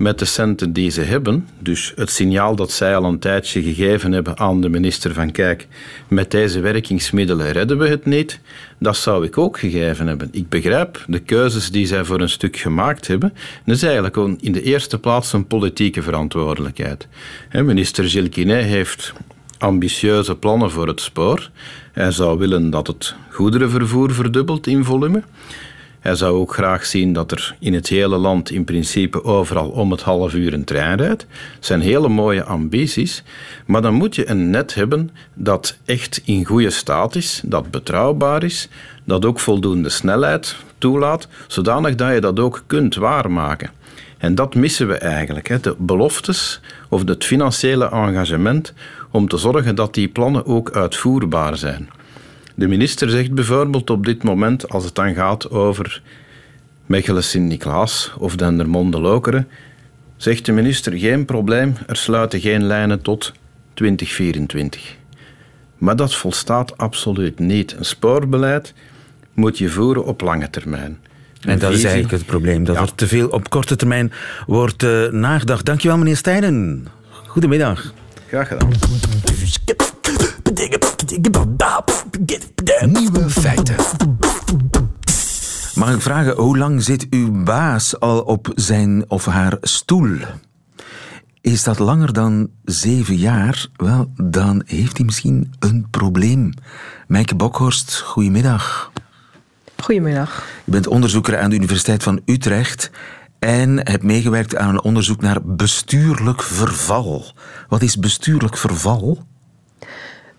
[0.00, 1.48] met de centen die ze hebben.
[1.58, 5.66] Dus het signaal dat zij al een tijdje gegeven hebben aan de minister van kijk,
[6.08, 8.40] met deze werkingsmiddelen redden we het niet,
[8.78, 10.28] dat zou ik ook gegeven hebben.
[10.32, 13.32] Ik begrijp de keuzes die zij voor een stuk gemaakt hebben.
[13.64, 17.08] Dat is eigenlijk in de eerste plaats een politieke verantwoordelijkheid.
[17.52, 19.12] Minister Gilles heeft
[19.58, 21.50] ambitieuze plannen voor het spoor.
[21.92, 25.22] Hij zou willen dat het goederenvervoer verdubbelt in volume.
[26.00, 29.90] Hij zou ook graag zien dat er in het hele land in principe overal om
[29.90, 31.26] het half uur een trein rijdt.
[31.54, 33.22] Dat zijn hele mooie ambities,
[33.66, 38.42] maar dan moet je een net hebben dat echt in goede staat is, dat betrouwbaar
[38.44, 38.68] is,
[39.04, 43.70] dat ook voldoende snelheid toelaat, zodanig dat je dat ook kunt waarmaken.
[44.18, 48.72] En dat missen we eigenlijk, de beloftes of het financiële engagement
[49.10, 51.88] om te zorgen dat die plannen ook uitvoerbaar zijn.
[52.60, 56.02] De minister zegt bijvoorbeeld op dit moment, als het dan gaat over
[56.86, 59.48] Mechelen Sint-Niklaas of Dendermonde-Lokeren,
[60.16, 63.32] zegt de minister geen probleem, er sluiten geen lijnen tot
[63.74, 64.96] 2024.
[65.78, 67.76] Maar dat volstaat absoluut niet.
[67.78, 68.74] Een spoorbeleid
[69.32, 70.98] moet je voeren op lange termijn.
[71.40, 74.12] En dat is eigenlijk het probleem, dat er te veel op korte termijn
[74.46, 75.64] wordt uh, nagedacht.
[75.64, 76.86] Dankjewel, meneer Stijnen.
[77.26, 77.92] Goedemiddag.
[78.28, 78.68] Graag gedaan.
[82.86, 83.76] Nieuwe feiten.
[85.74, 90.16] Mag ik vragen, hoe lang zit uw baas al op zijn of haar stoel?
[91.40, 93.66] Is dat langer dan zeven jaar?
[93.76, 96.52] Wel, dan heeft hij misschien een probleem.
[97.06, 98.92] Mijke Bokhorst, goedemiddag.
[99.76, 100.44] Goedemiddag.
[100.64, 102.90] Je bent onderzoeker aan de Universiteit van Utrecht
[103.38, 107.32] en hebt meegewerkt aan een onderzoek naar bestuurlijk verval.
[107.68, 109.28] Wat is bestuurlijk verval?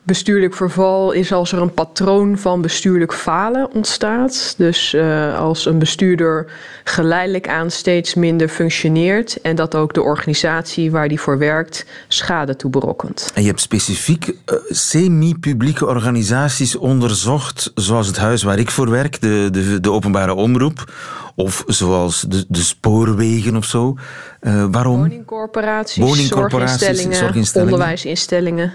[0.04, 4.54] Bestuurlijk verval is als er een patroon van bestuurlijk falen ontstaat.
[4.58, 6.52] Dus uh, als een bestuurder
[6.84, 12.56] geleidelijk aan steeds minder functioneert en dat ook de organisatie waar die voor werkt schade
[12.56, 13.32] toeberokkent.
[13.34, 14.34] En je hebt specifiek uh,
[14.70, 20.94] semi-publieke organisaties onderzocht, zoals het huis waar ik voor werk, de, de, de openbare omroep,
[21.36, 23.96] of zoals de, de spoorwegen of zo.
[24.42, 25.00] Uh, waarom?
[25.00, 28.74] Woningcorporaties, Woningcorporaties zorginstellingen, zorginstellingen, onderwijsinstellingen.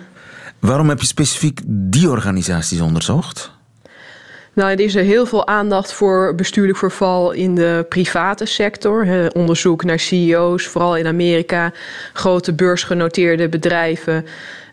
[0.66, 3.54] Waarom heb je specifiek die organisaties onderzocht?
[4.52, 9.30] Nou, er is heel veel aandacht voor bestuurlijk verval in de private sector.
[9.32, 11.72] onderzoek naar CEO's, vooral in Amerika,
[12.12, 14.26] grote beursgenoteerde bedrijven.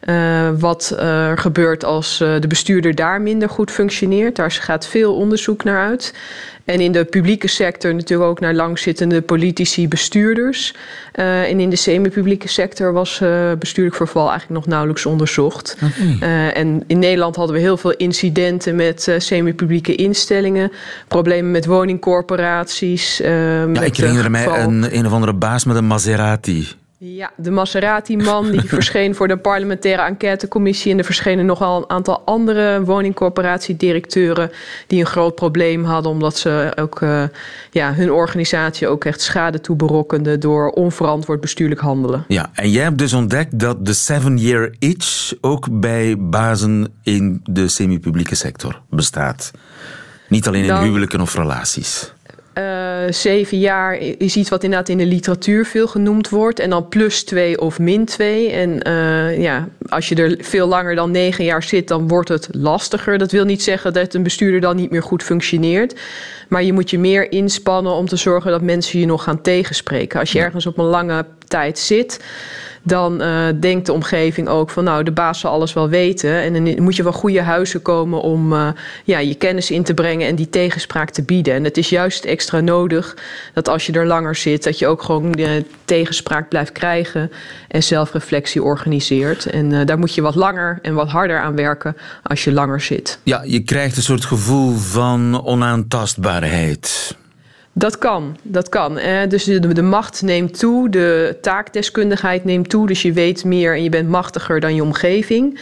[0.10, 4.36] Uh, wat er gebeurt als uh, de bestuurder daar minder goed functioneert.
[4.36, 6.14] Daar gaat veel onderzoek naar uit.
[6.66, 10.74] En in de publieke sector natuurlijk ook naar langzittende politici, bestuurders.
[11.16, 15.78] Uh, en in de semi-publieke sector was uh, bestuurlijk verval eigenlijk nog nauwelijks onderzocht.
[15.84, 16.18] Okay.
[16.30, 20.72] Uh, en in Nederland hadden we heel veel incidenten met semi-publieke instellingen.
[21.08, 23.18] Problemen met woningcorporaties.
[23.18, 26.68] ja, ik herinner mij een, een of andere baas met een Maserati.
[27.06, 30.92] Ja, de Maserati-man die verscheen voor de parlementaire enquêtecommissie.
[30.92, 34.52] En er verschenen nogal een aantal andere woningcorporatiedirecteuren
[34.88, 37.24] die een groot probleem hadden, omdat ze ook uh,
[37.72, 42.26] ja, hun organisatie ook echt schade toeberokkenden door onverantwoord bestuurlijk handelen.
[42.28, 47.68] Ja, en jij hebt dus ontdekt dat de seven-year itch ook bij bazen in de
[47.68, 49.52] semi-publieke sector bestaat.
[50.28, 52.14] Niet alleen in Dan, huwelijken of relaties.
[52.58, 56.60] Uh, zeven jaar is iets wat inderdaad in de literatuur veel genoemd wordt.
[56.60, 58.52] En dan plus twee of min twee.
[58.52, 62.48] En uh, ja, als je er veel langer dan negen jaar zit, dan wordt het
[62.52, 63.18] lastiger.
[63.18, 66.00] Dat wil niet zeggen dat een bestuurder dan niet meer goed functioneert.
[66.50, 70.20] Maar je moet je meer inspannen om te zorgen dat mensen je nog gaan tegenspreken.
[70.20, 72.20] Als je ergens op een lange tijd zit
[72.84, 76.42] dan uh, denkt de omgeving ook van nou, de baas zal alles wel weten.
[76.42, 78.68] En dan moet je wel goede huizen komen om uh,
[79.04, 81.54] ja, je kennis in te brengen en die tegenspraak te bieden.
[81.54, 83.18] En het is juist extra nodig
[83.54, 87.32] dat als je er langer zit, dat je ook gewoon de tegenspraak blijft krijgen
[87.68, 89.46] en zelfreflectie organiseert.
[89.46, 92.82] En uh, daar moet je wat langer en wat harder aan werken als je langer
[92.82, 93.20] zit.
[93.24, 97.16] Ja, je krijgt een soort gevoel van onaantastbaarheid.
[97.76, 98.98] Dat kan, dat kan.
[98.98, 102.88] Eh, dus de, de, macht neemt toe, de taakdeskundigheid neemt toe.
[102.88, 105.60] Dus je weet meer en je bent machtiger dan je omgeving.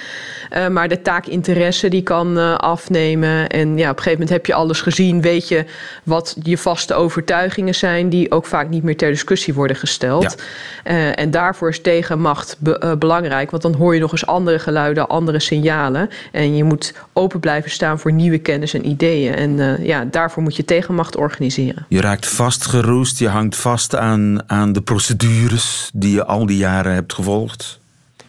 [0.57, 3.49] Uh, maar de taakinteresse die kan uh, afnemen.
[3.49, 5.21] En ja, op een gegeven moment heb je alles gezien.
[5.21, 5.65] Weet je
[6.03, 8.09] wat je vaste overtuigingen zijn...
[8.09, 10.35] die ook vaak niet meer ter discussie worden gesteld.
[10.83, 11.13] Ja.
[11.13, 13.51] en daarvoor is tegenmacht be belangrijk.
[13.51, 16.09] Want dan hoor je nog eens andere geluiden, andere signalen.
[16.31, 19.35] En je moet open blijven staan voor nieuwe kennis en ideeën.
[19.35, 21.85] En ja, daarvoor moet je tegenmacht organiseren.
[22.01, 26.93] Je raakt vastgeroest, je hangt vast aan, aan de procedures die je al die jaren
[26.93, 27.79] hebt gevolgd.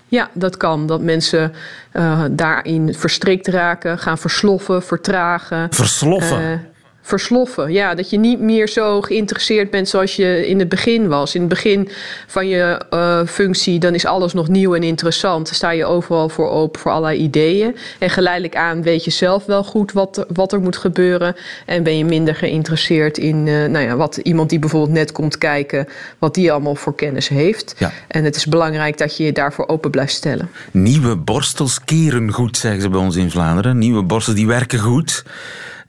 [0.08, 0.87] Ja, dat kan.
[0.87, 1.52] Dat mensen
[1.92, 5.66] uh, daarin verstrikt raken, gaan versloffen, vertragen.
[5.70, 6.66] Versloffen?
[7.02, 7.72] Versloffen.
[7.72, 11.34] Ja, dat je niet meer zo geïnteresseerd bent zoals je in het begin was.
[11.34, 11.88] In het begin
[12.26, 15.46] van je uh, functie, dan is alles nog nieuw en interessant.
[15.46, 17.76] Dan sta je overal voor open voor allerlei ideeën.
[17.98, 21.36] En geleidelijk aan weet je zelf wel goed wat, wat er moet gebeuren.
[21.66, 25.38] En ben je minder geïnteresseerd in uh, nou ja, wat iemand die bijvoorbeeld net komt
[25.38, 25.88] kijken,
[26.18, 27.74] wat die allemaal voor kennis heeft.
[27.78, 27.92] Ja.
[28.08, 30.50] En het is belangrijk dat je je daarvoor open blijft stellen.
[30.70, 33.78] Nieuwe borstels keren goed, zeggen ze bij ons in Vlaanderen.
[33.78, 35.24] Nieuwe borstels die werken goed.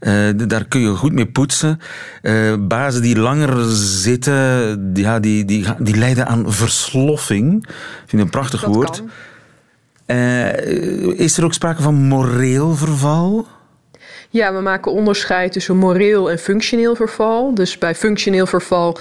[0.04, 1.80] Uh, daar kun je goed mee poetsen.
[2.22, 7.68] Uh, bazen die langer zitten, ja, die, die, die lijden aan versloffing.
[7.68, 9.04] Ik vind een prachtig Dat woord.
[10.08, 10.54] Uh,
[11.20, 13.48] is er ook sprake van moreel verval?
[14.34, 17.56] Ja, we maken onderscheid tussen moreel en functioneel verval.
[17.56, 18.98] Dus bij functioneel verval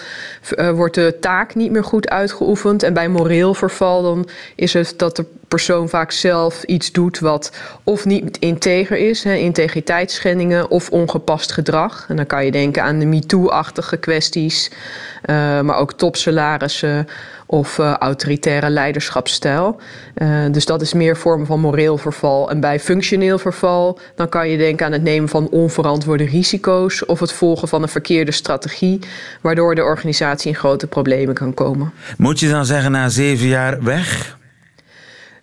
[0.56, 2.82] uh, wordt de taak niet meer goed uitgeoefend.
[2.82, 7.52] En bij moreel verval dan is het dat de persoon vaak zelf iets doet wat
[7.84, 12.06] of niet integer is, hè, integriteitsschendingen of ongepast gedrag.
[12.08, 17.06] En dan kan je denken aan de MeToo-achtige kwesties, uh, maar ook topsalarissen
[17.52, 19.76] of uh, autoritaire leiderschapsstijl.
[20.16, 22.50] Uh, dus dat is meer vormen van moreel verval.
[22.50, 27.20] En bij functioneel verval, dan kan je denken aan het nemen van onverantwoorde risico's of
[27.20, 28.98] het volgen van een verkeerde strategie,
[29.40, 31.92] waardoor de organisatie in grote problemen kan komen.
[32.16, 34.40] Moet je dan zeggen na zeven jaar weg?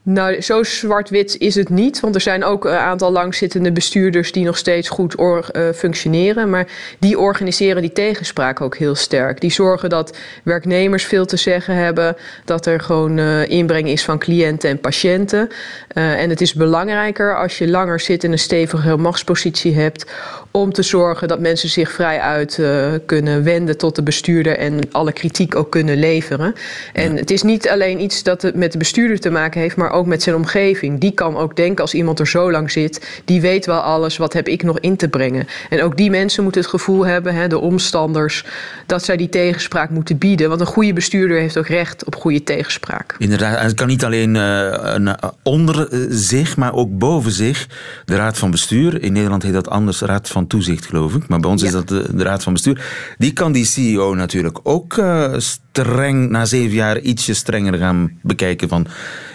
[0.09, 1.99] Nou, zo zwart-wit is het niet.
[1.99, 6.49] Want er zijn ook een aantal langzittende bestuurders die nog steeds goed uh, functioneren.
[6.49, 6.67] Maar
[6.99, 9.41] die organiseren die tegenspraak ook heel sterk.
[9.41, 12.15] Die zorgen dat werknemers veel te zeggen hebben.
[12.45, 15.49] Dat er gewoon uh, inbreng is van cliënten en patiënten.
[15.93, 20.05] Uh, en het is belangrijker als je langer zit in een stevige machtspositie hebt.
[20.51, 22.61] Om te zorgen dat mensen zich vrij uit
[23.05, 24.57] kunnen wenden tot de bestuurder.
[24.57, 26.53] En alle kritiek ook kunnen leveren.
[26.93, 27.19] En ja.
[27.19, 29.75] het is niet alleen iets dat het met de bestuurder te maken heeft.
[29.75, 30.99] Maar ook met zijn omgeving.
[30.99, 34.33] Die kan ook denken als iemand er zo lang zit, die weet wel alles, wat
[34.33, 35.47] heb ik nog in te brengen.
[35.69, 38.45] En ook die mensen moeten het gevoel hebben, hè, de omstanders,
[38.85, 40.49] dat zij die tegenspraak moeten bieden.
[40.49, 43.15] Want een goede bestuurder heeft ook recht op goede tegenspraak.
[43.17, 47.67] Inderdaad, en het kan niet alleen uh, onder zich, maar ook boven zich.
[48.05, 51.39] De raad van bestuur, in Nederland heet dat anders raad van toezicht geloof ik, maar
[51.39, 51.67] bij ons ja.
[51.67, 53.13] is dat de, de, raad van bestuur.
[53.17, 58.69] Die kan die CEO natuurlijk ook uh, streng, na zeven jaar ietsje strenger gaan bekijken
[58.69, 58.87] van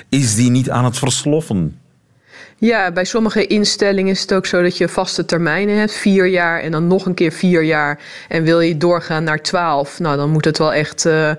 [0.08, 1.78] is die niet aan het versloffen?
[2.58, 5.92] Ja, bij sommige instellingen is het ook zo dat je vaste termijnen hebt.
[5.92, 7.98] Vier jaar en dan nog een keer vier jaar.
[8.28, 11.34] En wil je doorgaan naar twaalf, nou dan moet het wel echt, uh, uh,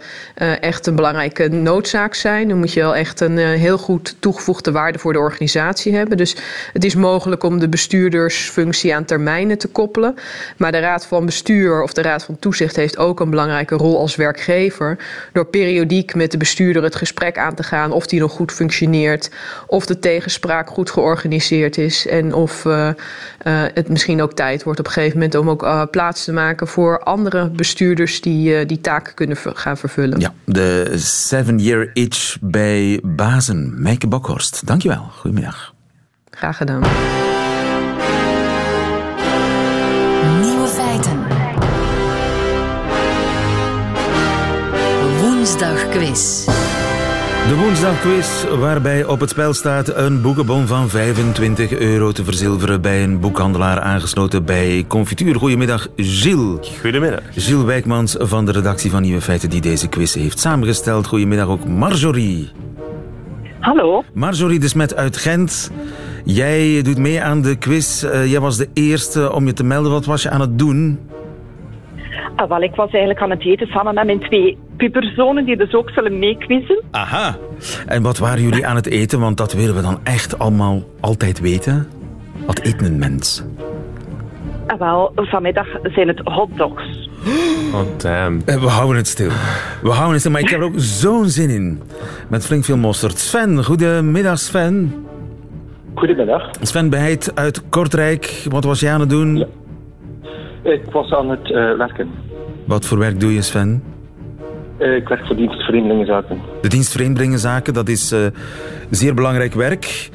[0.64, 2.48] echt een belangrijke noodzaak zijn.
[2.48, 6.18] Dan moet je wel echt een uh, heel goed toegevoegde waarde voor de organisatie hebben.
[6.18, 6.36] Dus
[6.74, 10.16] het is mogelijk om de bestuurdersfunctie aan termijnen te koppelen.
[10.58, 14.00] Maar de Raad van Bestuur of de Raad van Toezicht heeft ook een belangrijke rol
[14.00, 14.98] als werkgever.
[15.34, 19.30] Door periodiek met de bestuurder het gesprek aan te gaan of die nog goed functioneert.
[19.68, 22.08] Of de tegenspraak goed georganiseerd georganiseerd is.
[22.08, 22.94] En of uh, uh,
[23.74, 26.68] het misschien ook tijd wordt op een gegeven moment om ook uh, plaats te maken
[26.68, 30.20] voor andere bestuurders die die taken kunnen gaan vervullen.
[30.20, 33.74] Ja, de seven year itch bij Bazen.
[33.82, 35.10] Meike Bokhorst, dankjewel.
[35.12, 35.74] Goedemiddag.
[36.30, 36.82] Graag gedaan.
[40.42, 41.24] Nieuwe feiten.
[45.22, 46.46] Woensdag quiz.
[47.48, 53.04] De woensdagquiz, waarbij op het spel staat een boekenbon van 25 euro te verzilveren bij
[53.04, 55.36] een boekhandelaar aangesloten bij Confituur.
[55.36, 56.78] Goedemiddag, Gilles.
[56.82, 57.20] Goedemiddag.
[57.32, 61.08] Gilles Wijkmans van de redactie van Nieuwe Feiten die deze quiz heeft samengesteld.
[61.08, 62.52] Goedemiddag ook Marjorie.
[63.60, 64.04] Hallo.
[64.14, 65.72] Marjorie de Smet uit Gent.
[66.24, 68.04] Jij doet mee aan de quiz.
[68.04, 69.92] Uh, jij was de eerste om je te melden.
[69.92, 71.00] Wat was je aan het doen?
[72.36, 75.74] Ah, wel, ik was eigenlijk aan het eten samen met mijn twee puberzonen die dus
[75.74, 76.84] ook zullen meequizzen.
[76.92, 77.36] Aha.
[77.88, 79.20] En wat waren jullie aan het eten?
[79.20, 81.88] Want dat willen we dan echt allemaal altijd weten.
[82.46, 83.44] Wat eet een mens?
[84.68, 87.10] Ah, wel, vanmiddag zijn het hotdogs.
[87.74, 88.46] Oh, damn.
[88.46, 89.30] We houden het stil.
[89.82, 91.82] We houden het stil, maar ik heb er ook zo'n zin in.
[92.30, 93.18] Met flink veel mosterd.
[93.18, 95.06] Sven, goedemiddag Sven.
[95.94, 96.50] Goedemiddag.
[96.62, 98.46] Sven Beheid uit Kortrijk.
[98.50, 99.38] Wat was jij aan het doen?
[99.38, 99.46] Ja.
[100.64, 102.10] Ik was aan het uh, werken.
[102.66, 103.84] Wat voor werk doe je, Sven?
[104.80, 106.42] Uh, ik werk voor dienst Vreemdelingenzaken.
[106.62, 108.20] De dienst Vreemdelingenzaken, dat is uh,
[108.90, 110.10] zeer belangrijk werk.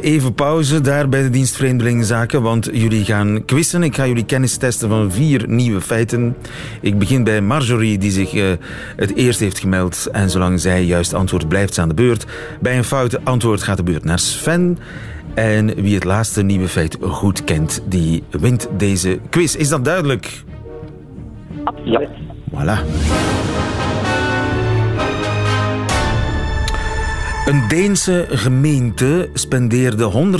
[0.00, 3.82] even pauze daar bij de dienst Vreemdelingenzaken, want jullie gaan quizzen.
[3.82, 6.36] Ik ga jullie kennis testen van vier nieuwe feiten.
[6.80, 8.56] Ik begin bij Marjorie, die zich
[8.96, 10.08] het eerst heeft gemeld.
[10.12, 12.26] En zolang zij juist antwoord blijft ze aan de beurt.
[12.60, 14.78] Bij een fout antwoord gaat de beurt naar Sven.
[15.34, 19.54] En wie het laatste nieuwe feit goed kent, die wint deze quiz.
[19.54, 20.44] Is dat duidelijk?
[21.66, 22.08] Absoluut.
[22.50, 22.78] Voilà.
[27.46, 30.32] Een Deense gemeente spendeerde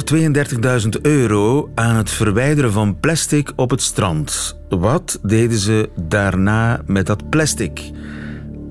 [0.82, 4.58] 132.000 euro aan het verwijderen van plastic op het strand.
[4.68, 7.90] Wat deden ze daarna met dat plastic?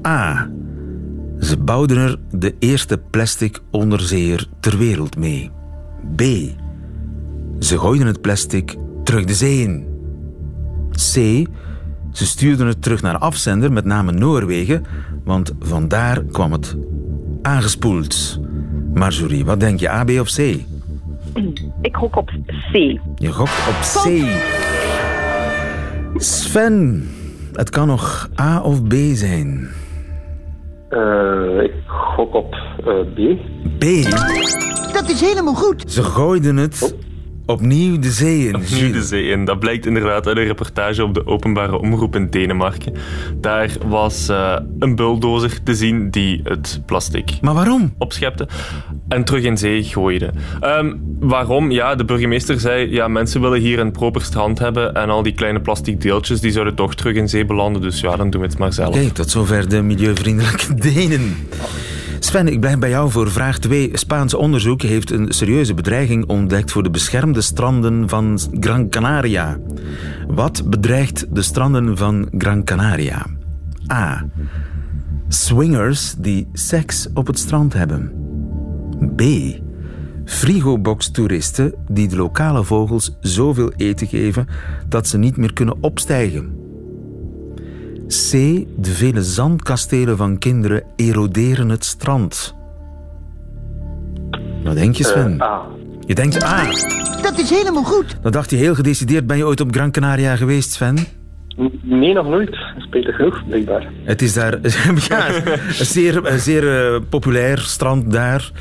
[0.07, 0.49] A.
[1.39, 5.51] Ze bouwden er de eerste plastic onderzeeër ter wereld mee.
[6.15, 6.21] B.
[7.59, 9.85] Ze gooiden het plastic terug de zee in.
[10.91, 11.47] C.
[12.15, 14.85] Ze stuurden het terug naar afzender, met name Noorwegen,
[15.23, 16.77] want vandaar kwam het
[17.41, 18.39] aangespoeld.
[18.93, 20.39] Marjorie, wat denk je, A, B of C?
[21.81, 22.31] Ik gok op
[22.71, 22.73] C.
[23.15, 24.23] Je gokt op C.
[26.15, 27.09] Sven,
[27.53, 29.67] het kan nog A of B zijn.
[30.89, 33.39] Eh, ik gok op eh, B.
[33.79, 33.83] B?
[34.93, 35.91] Dat is helemaal goed.
[35.91, 36.95] Ze gooiden het
[37.45, 38.55] opnieuw de zee in.
[38.55, 39.45] Opnieuw de zee in.
[39.45, 42.93] Dat blijkt inderdaad uit een reportage op de openbare omroep in Denemarken.
[43.41, 47.93] Daar was eh, een bulldozer te zien die het plastic Maar waarom?
[47.97, 48.47] opschepte
[49.07, 50.31] en terug in zee gooide.
[50.59, 51.71] Ehm, waarom?
[51.71, 55.33] Ja, de burgemeester zei, ja, mensen willen hier een proper strand hebben en al die
[55.33, 57.81] kleine plastic deeltjes die zouden toch terug in zee belanden.
[57.81, 58.93] Dus ja, dan doen we het maar zelf.
[58.93, 61.35] Kijk, tot zover de milieuvriendelijke Denen.
[62.35, 63.89] Sven, ik blijf bij jou voor vraag 2.
[63.93, 69.57] Spaans onderzoek heeft een serieuze bedreiging ontdekt voor de beschermde stranden van Gran Canaria.
[70.27, 73.25] Wat bedreigt de stranden van Gran Canaria?
[73.91, 74.25] A.
[75.27, 78.11] Swingers die seks op het strand hebben.
[79.15, 79.21] B.
[80.25, 84.47] Frigobox-toeristen die de lokale vogels zoveel eten geven
[84.87, 86.64] dat ze niet meer kunnen opstijgen.
[88.07, 88.31] C.
[88.77, 92.55] De vele zandkastelen van kinderen eroderen het strand.
[94.63, 95.39] Wat denk je, Sven?
[95.39, 95.65] Eh, A.
[96.05, 96.65] Je denkt A.
[97.21, 98.17] Dat is helemaal goed.
[98.21, 99.27] Dan dacht je heel gedecideerd.
[99.27, 100.97] Ben je ooit op Gran Canaria geweest, Sven?
[101.81, 102.57] Nee, nog nooit.
[102.77, 103.87] Spijtig genoeg, blijkbaar.
[104.03, 104.59] Het is daar
[105.09, 105.41] ja, een
[105.85, 108.51] zeer, een zeer eh, populair strand daar.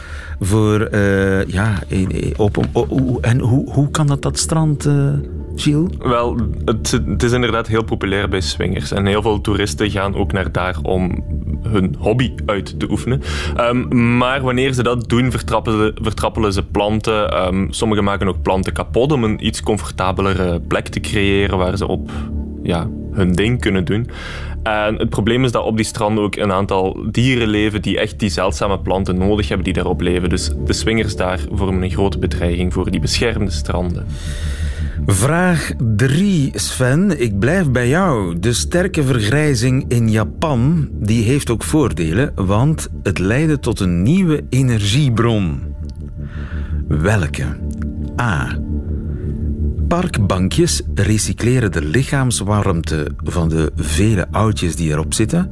[0.40, 1.78] Voor, eh, ja,
[2.36, 5.12] op, op- en hoe, hoe kan dat, dat strand, eh
[5.56, 5.90] Gilles?
[5.98, 8.92] Wel, het, het is inderdaad heel populair bij swingers.
[8.92, 11.24] En heel veel toeristen gaan ook naar daar om
[11.62, 13.20] hun hobby uit te oefenen.
[13.56, 17.30] Ehm, maar wanneer ze dat doen, vertrappelen, vertrappelen ze planten.
[17.30, 21.86] Ehm, sommigen maken ook planten kapot om een iets comfortabelere plek te creëren waar ze
[21.86, 22.10] op
[22.64, 24.08] ja, hun ding kunnen doen.
[24.62, 28.18] En het probleem is dat op die stranden ook een aantal dieren leven die echt
[28.18, 30.28] die zeldzame planten nodig hebben die daarop leven.
[30.28, 34.06] Dus de swingers daar vormen een grote bedreiging voor die beschermde stranden.
[35.06, 37.20] Vraag 3, Sven.
[37.20, 38.38] Ik blijf bij jou.
[38.38, 44.44] De sterke vergrijzing in Japan die heeft ook voordelen, want het leidde tot een nieuwe
[44.48, 45.62] energiebron.
[46.88, 47.44] Welke?
[48.20, 48.58] A.
[49.94, 55.50] Parkbankjes recycleren de lichaamswarmte van de vele oudjes die erop zitten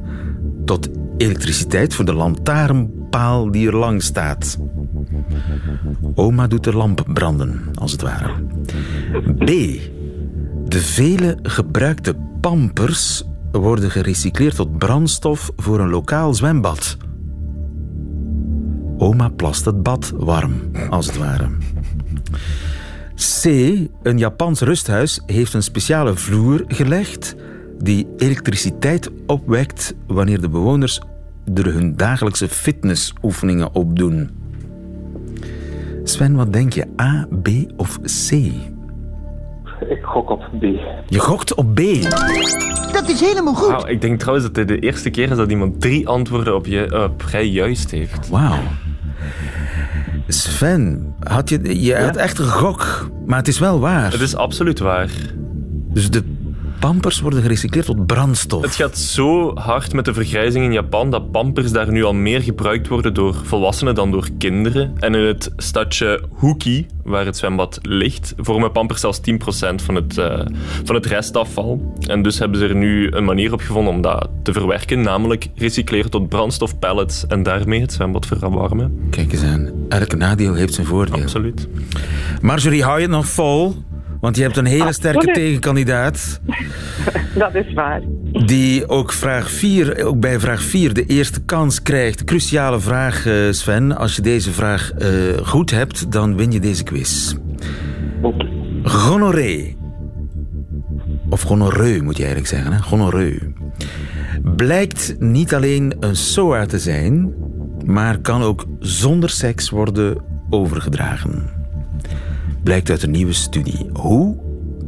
[0.65, 4.57] tot elektriciteit voor de lantaarnpaal die er lang staat.
[6.15, 8.31] Oma doet de lamp branden, als het ware.
[9.37, 9.47] B.
[10.65, 16.97] De vele gebruikte pampers worden gerecycleerd tot brandstof voor een lokaal zwembad.
[18.97, 20.53] Oma plast het bad warm,
[20.89, 21.49] als het ware.
[23.23, 23.45] C.
[24.01, 27.35] Een Japans rusthuis heeft een speciale vloer gelegd
[27.77, 31.01] die elektriciteit opwekt wanneer de bewoners
[31.53, 34.29] er hun dagelijkse fitnessoefeningen op doen.
[36.03, 36.85] Sven, wat denk je?
[37.01, 38.31] A, B of C?
[39.89, 40.63] Ik gok op B.
[41.07, 41.81] Je gokt op B.
[42.91, 43.69] Dat is helemaal goed.
[43.69, 46.65] Wauw, ik denk trouwens dat dit de eerste keer is dat iemand drie antwoorden op,
[46.65, 48.29] je, op rij juist heeft.
[48.29, 48.59] Wauw.
[50.27, 54.11] Sven, had je, je had echt een gok, maar het is wel waar.
[54.11, 55.09] Het is absoluut waar.
[55.93, 56.23] Dus de
[56.79, 58.61] pampers worden gerecycleerd tot brandstof.
[58.61, 62.41] Het gaat zo hard met de vergrijzing in Japan dat pampers daar nu al meer
[62.41, 64.93] gebruikt worden door volwassenen dan door kinderen.
[64.99, 70.17] En in het stadje Huki, waar het zwembad ligt, vormen pampers zelfs 10% van het,
[70.17, 70.45] eh,
[70.83, 71.93] van het restafval.
[72.07, 75.47] En dus hebben ze er nu een manier op gevonden om dat te verwerken, namelijk
[75.55, 79.07] recycleren tot brandstofpellets en daarmee het zwembad verwarmen.
[79.09, 79.82] Kijk eens aan.
[79.99, 81.21] Elk nadeel heeft zijn voordeel.
[81.21, 81.67] Absoluut.
[82.41, 83.75] Marjorie, hou je het nog vol?
[84.19, 85.35] Want je hebt een hele sterke Absoluut.
[85.35, 86.39] tegenkandidaat.
[87.35, 88.01] Dat is waar.
[88.45, 92.23] Die ook, vraag 4, ook bij vraag 4 de eerste kans krijgt.
[92.23, 93.97] Cruciale vraag, eh, Sven.
[93.97, 95.09] Als je deze vraag eh,
[95.43, 97.35] goed hebt, dan win je deze quiz.
[98.83, 99.77] Gonorree.
[101.29, 102.73] Of gonorreu moet je eigenlijk zeggen.
[102.73, 102.79] Hè?
[102.79, 103.53] Gonorreu.
[104.55, 107.33] Blijkt niet alleen een SOA te zijn,
[107.85, 110.17] maar kan ook zonder seks worden
[110.49, 111.49] overgedragen.
[112.63, 113.89] Blijkt uit een nieuwe studie.
[113.93, 114.37] Hoe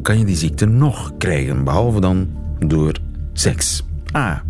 [0.01, 2.27] kan je die ziekte nog krijgen, behalve dan
[2.59, 2.93] door
[3.37, 3.83] Seks.
[4.15, 4.43] A.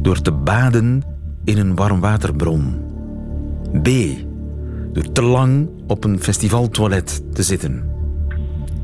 [0.00, 1.02] Door te baden
[1.44, 2.80] in een warmwaterbron.
[3.82, 3.88] B.
[4.92, 7.84] Door te lang op een festivaltoilet te zitten.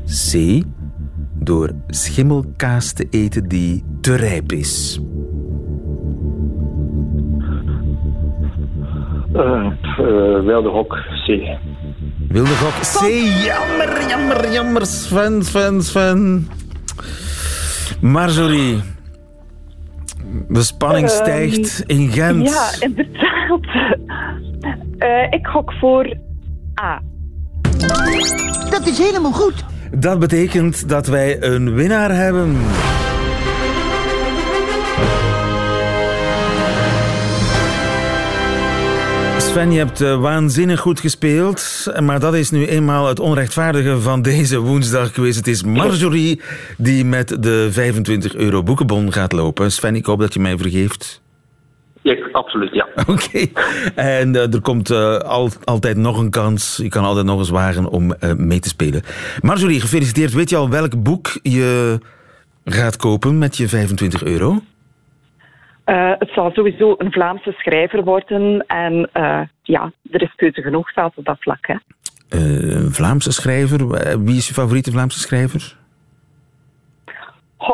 [0.05, 0.61] C.
[1.33, 5.01] Door schimmelkaas te eten die te rijp is.
[9.35, 9.65] Eh,
[9.97, 11.27] eh, wilde hok, C.
[12.29, 13.05] Wilde gok C.
[13.45, 14.85] Jammer, jammer, jammer.
[14.85, 16.47] Sven, Sven, Sven.
[18.01, 18.81] Marjorie.
[20.47, 22.49] De spanning Ehm, stijgt in Gent.
[22.49, 23.59] Ja, inderdaad.
[24.97, 26.17] Eh, ik gok voor
[26.81, 27.01] A.
[28.69, 29.65] Dat is helemaal goed.
[29.97, 32.55] Dat betekent dat wij een winnaar hebben.
[39.55, 41.85] Sven, je hebt eh, waanzinnig goed gespeeld.
[41.99, 45.35] Maar dat is nu eenmaal het onrechtvaardige van deze woensdag geweest.
[45.35, 46.41] Het is Marjorie
[46.77, 49.71] die met de 25 euro boekenbon gaat lopen.
[49.71, 51.21] Sven, ik hoop dat je mij vergeeft.
[52.01, 52.87] Ja, absoluut, ja.
[53.13, 53.47] Oké.
[53.95, 56.79] En eh, er komt eh, al, altijd nog een kans.
[56.81, 59.01] Je kan altijd nog eens wagen om mee te spelen.
[59.41, 60.33] Marjorie, gefeliciteerd.
[60.33, 61.99] Weet je al welk boek je
[62.65, 64.61] gaat kopen met je 25 euro?
[65.85, 68.65] Eh, het zal sowieso een Vlaamse schrijver worden.
[68.67, 71.67] En eh, ja, er is keuze genoeg zelfs op dat vlak.
[71.67, 71.75] Hè.
[72.29, 73.87] Eh, een Vlaamse schrijver.
[74.23, 75.77] Wie is je favoriete Vlaamse schrijver?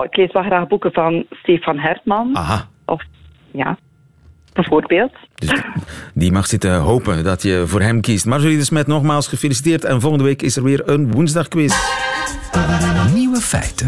[0.03, 2.37] Ik lees wel graag boeken van Stefan Hertman.
[2.37, 2.67] Aha.
[2.85, 3.03] Of
[3.51, 3.77] ja,
[4.53, 5.13] bijvoorbeeld.
[6.13, 8.25] Die mag zitten hopen dat je voor hem kiest.
[8.25, 9.85] Marjorie de Smet, nogmaals gefeliciteerd.
[9.85, 11.75] En volgende week is er weer een woensdagquiz.
[13.13, 13.87] Nieuwe feiten.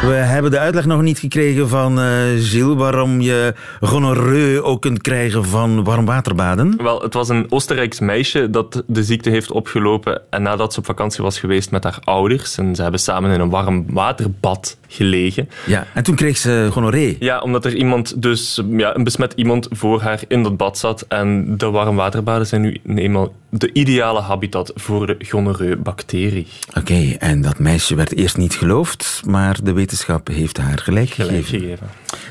[0.00, 5.00] We hebben de uitleg nog niet gekregen van eh Gilles waarom je gonoreu ook kunt
[5.02, 6.82] krijgen van warmwaterbaden.
[6.82, 10.84] Wel, het was een Oostenrijks meisje dat de ziekte heeft opgelopen en nadat ze op
[10.84, 15.48] vakantie was geweest met haar ouders en ze hebben samen in een warm waterbad gelegen.
[15.66, 17.16] Ja, en toen kreeg ze gonoreu.
[17.18, 21.04] Ja, omdat er iemand dus, ja, een besmet iemand voor haar in dat bad zat
[21.08, 26.46] en de warmwaterbaden zijn nu eenmaal de ideale habitat voor de gonoreu-bacterie.
[26.78, 31.46] Oké, en dat meisje werd eerst niet geloofd, maar de wetenschap heeft haar gelijk, Gelijk
[31.46, 31.60] gegeven.
[31.60, 31.86] gegeven.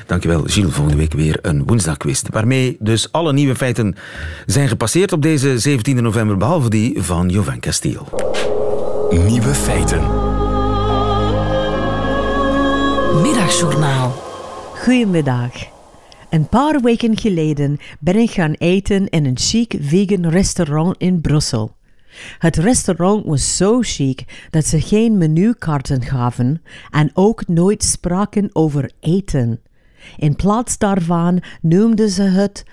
[0.06, 0.72] Dankjewel, Gilles.
[0.74, 2.22] Volgende week weer een woensdagquiz.
[2.30, 3.96] Waarmee dus alle nieuwe feiten
[4.46, 8.08] zijn gepasseerd op deze 17 november, behalve die van Jovan Castiel.
[9.10, 10.37] Nieuwe feiten.
[13.14, 14.10] Middagjournaal.
[14.74, 15.52] Goedemiddag.
[16.30, 21.76] Een paar weken geleden ben ik gaan eten in een chic vegan restaurant in Brussel.
[22.38, 28.90] Het restaurant was zo chic dat ze geen menukaarten gaven en ook nooit spraken over
[29.00, 29.60] eten.
[30.16, 32.64] In plaats daarvan noemden ze het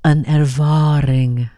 [0.00, 1.50] een ervaring.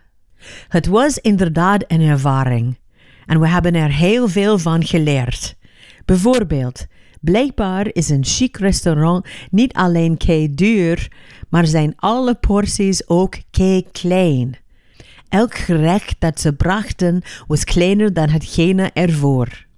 [0.68, 2.78] Het was inderdaad een ervaring
[3.26, 5.56] en we hebben er heel veel van geleerd.
[6.04, 6.86] Bijvoorbeeld,
[7.20, 11.12] blijkbaar is een chic restaurant niet alleen kei duur,
[11.48, 14.56] maar zijn alle porties ook kei klein.
[15.28, 19.68] Elk gerecht dat ze brachten was kleiner dan hetgene ervoor.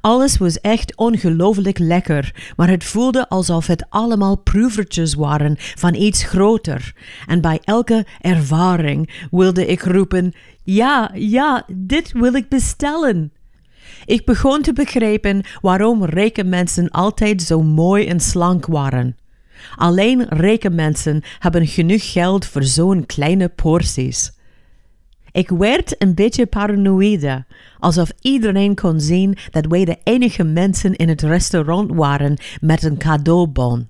[0.00, 6.24] Alles was echt ongelooflijk lekker, maar het voelde alsof het allemaal proevertjes waren van iets
[6.24, 6.94] groter.
[7.26, 10.32] En bij elke ervaring wilde ik roepen:
[10.62, 13.32] Ja, ja, dit wil ik bestellen.
[14.10, 19.16] Ik begon te begrijpen waarom rijke mensen altijd zo mooi en slank waren.
[19.76, 24.32] Alleen rijke mensen hebben genoeg geld voor zo'n kleine porties.
[25.32, 27.44] Ik werd een beetje paranoïde,
[27.78, 32.98] alsof iedereen kon zien dat wij de enige mensen in het restaurant waren met een
[32.98, 33.88] cadeaubon.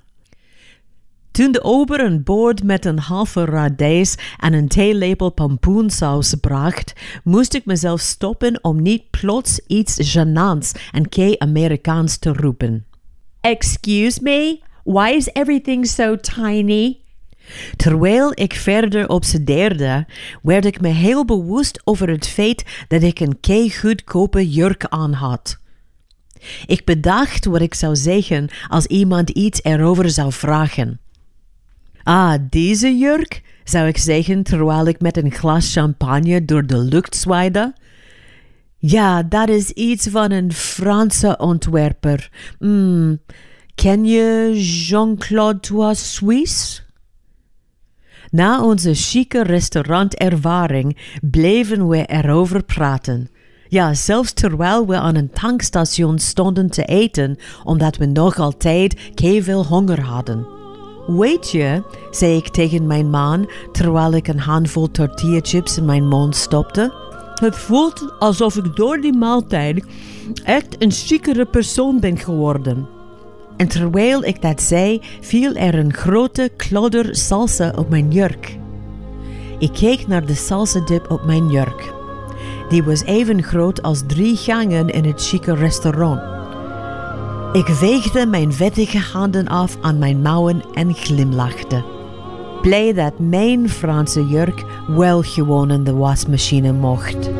[1.30, 6.92] Toen de ober een bord met een halve radijs en een theelepel pompoensaus bracht,
[7.24, 12.84] moest ik mezelf stoppen om niet plots iets gênants en kei-Amerikaans te roepen.
[13.40, 16.98] Excuse me, why is everything so tiny?
[17.76, 20.06] Terwijl ik verder obsedeerde,
[20.42, 25.12] werd ik me heel bewust over het feit dat ik een kei goedkope jurk aan
[25.12, 25.58] had.
[26.66, 31.00] Ik bedacht wat ik zou zeggen als iemand iets erover zou vragen.
[32.10, 37.16] Ah, deze jurk, zou ik zeggen terwijl ik met een glas champagne door de lucht
[37.16, 37.74] zwaaide.
[38.78, 42.30] Ja, dat is iets van een Franse ontwerper.
[42.58, 43.20] Hmm,
[43.74, 46.80] ken je Jean-Claude Tois Suisse?
[48.30, 50.98] Na onze chique restaurantervaring
[51.30, 53.30] bleven we erover praten.
[53.68, 59.10] Ja, zelfs terwijl we aan een tankstation stonden te eten, omdat we nog altijd
[59.42, 60.59] veel honger hadden.
[61.06, 66.36] Weet je, zei ik tegen mijn man terwijl ik een handvol tortillachips in mijn mond
[66.36, 66.92] stopte.
[67.34, 69.84] Het voelt alsof ik door die maaltijd
[70.44, 72.88] echt een chicere persoon ben geworden.
[73.56, 78.58] En terwijl ik dat zei, viel er een grote klodder salsa op mijn jurk.
[79.58, 81.92] Ik keek naar de salsa dip op mijn jurk.
[82.68, 86.39] Die was even groot als drie gangen in het chique restaurant.
[87.52, 91.84] Ik veegde mijn vettige handen af aan mijn mouwen en glimlachte.
[92.62, 97.30] Blij dat mijn Franse jurk wel gewoon in de wasmachine mocht.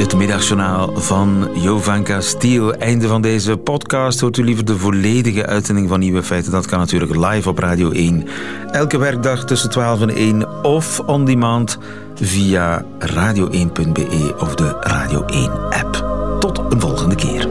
[0.00, 2.74] Het middagjournaal van Jovanka Stiel.
[2.74, 4.20] Einde van deze podcast.
[4.20, 6.52] Hoort u liever de volledige uitzending van Nieuwe Feiten?
[6.52, 8.26] Dat kan natuurlijk live op Radio 1.
[8.70, 11.78] Elke werkdag tussen 12 en 1 of on demand
[12.14, 16.04] via radio1.be of de Radio 1 app.
[16.38, 17.48] Tot een volgende keer.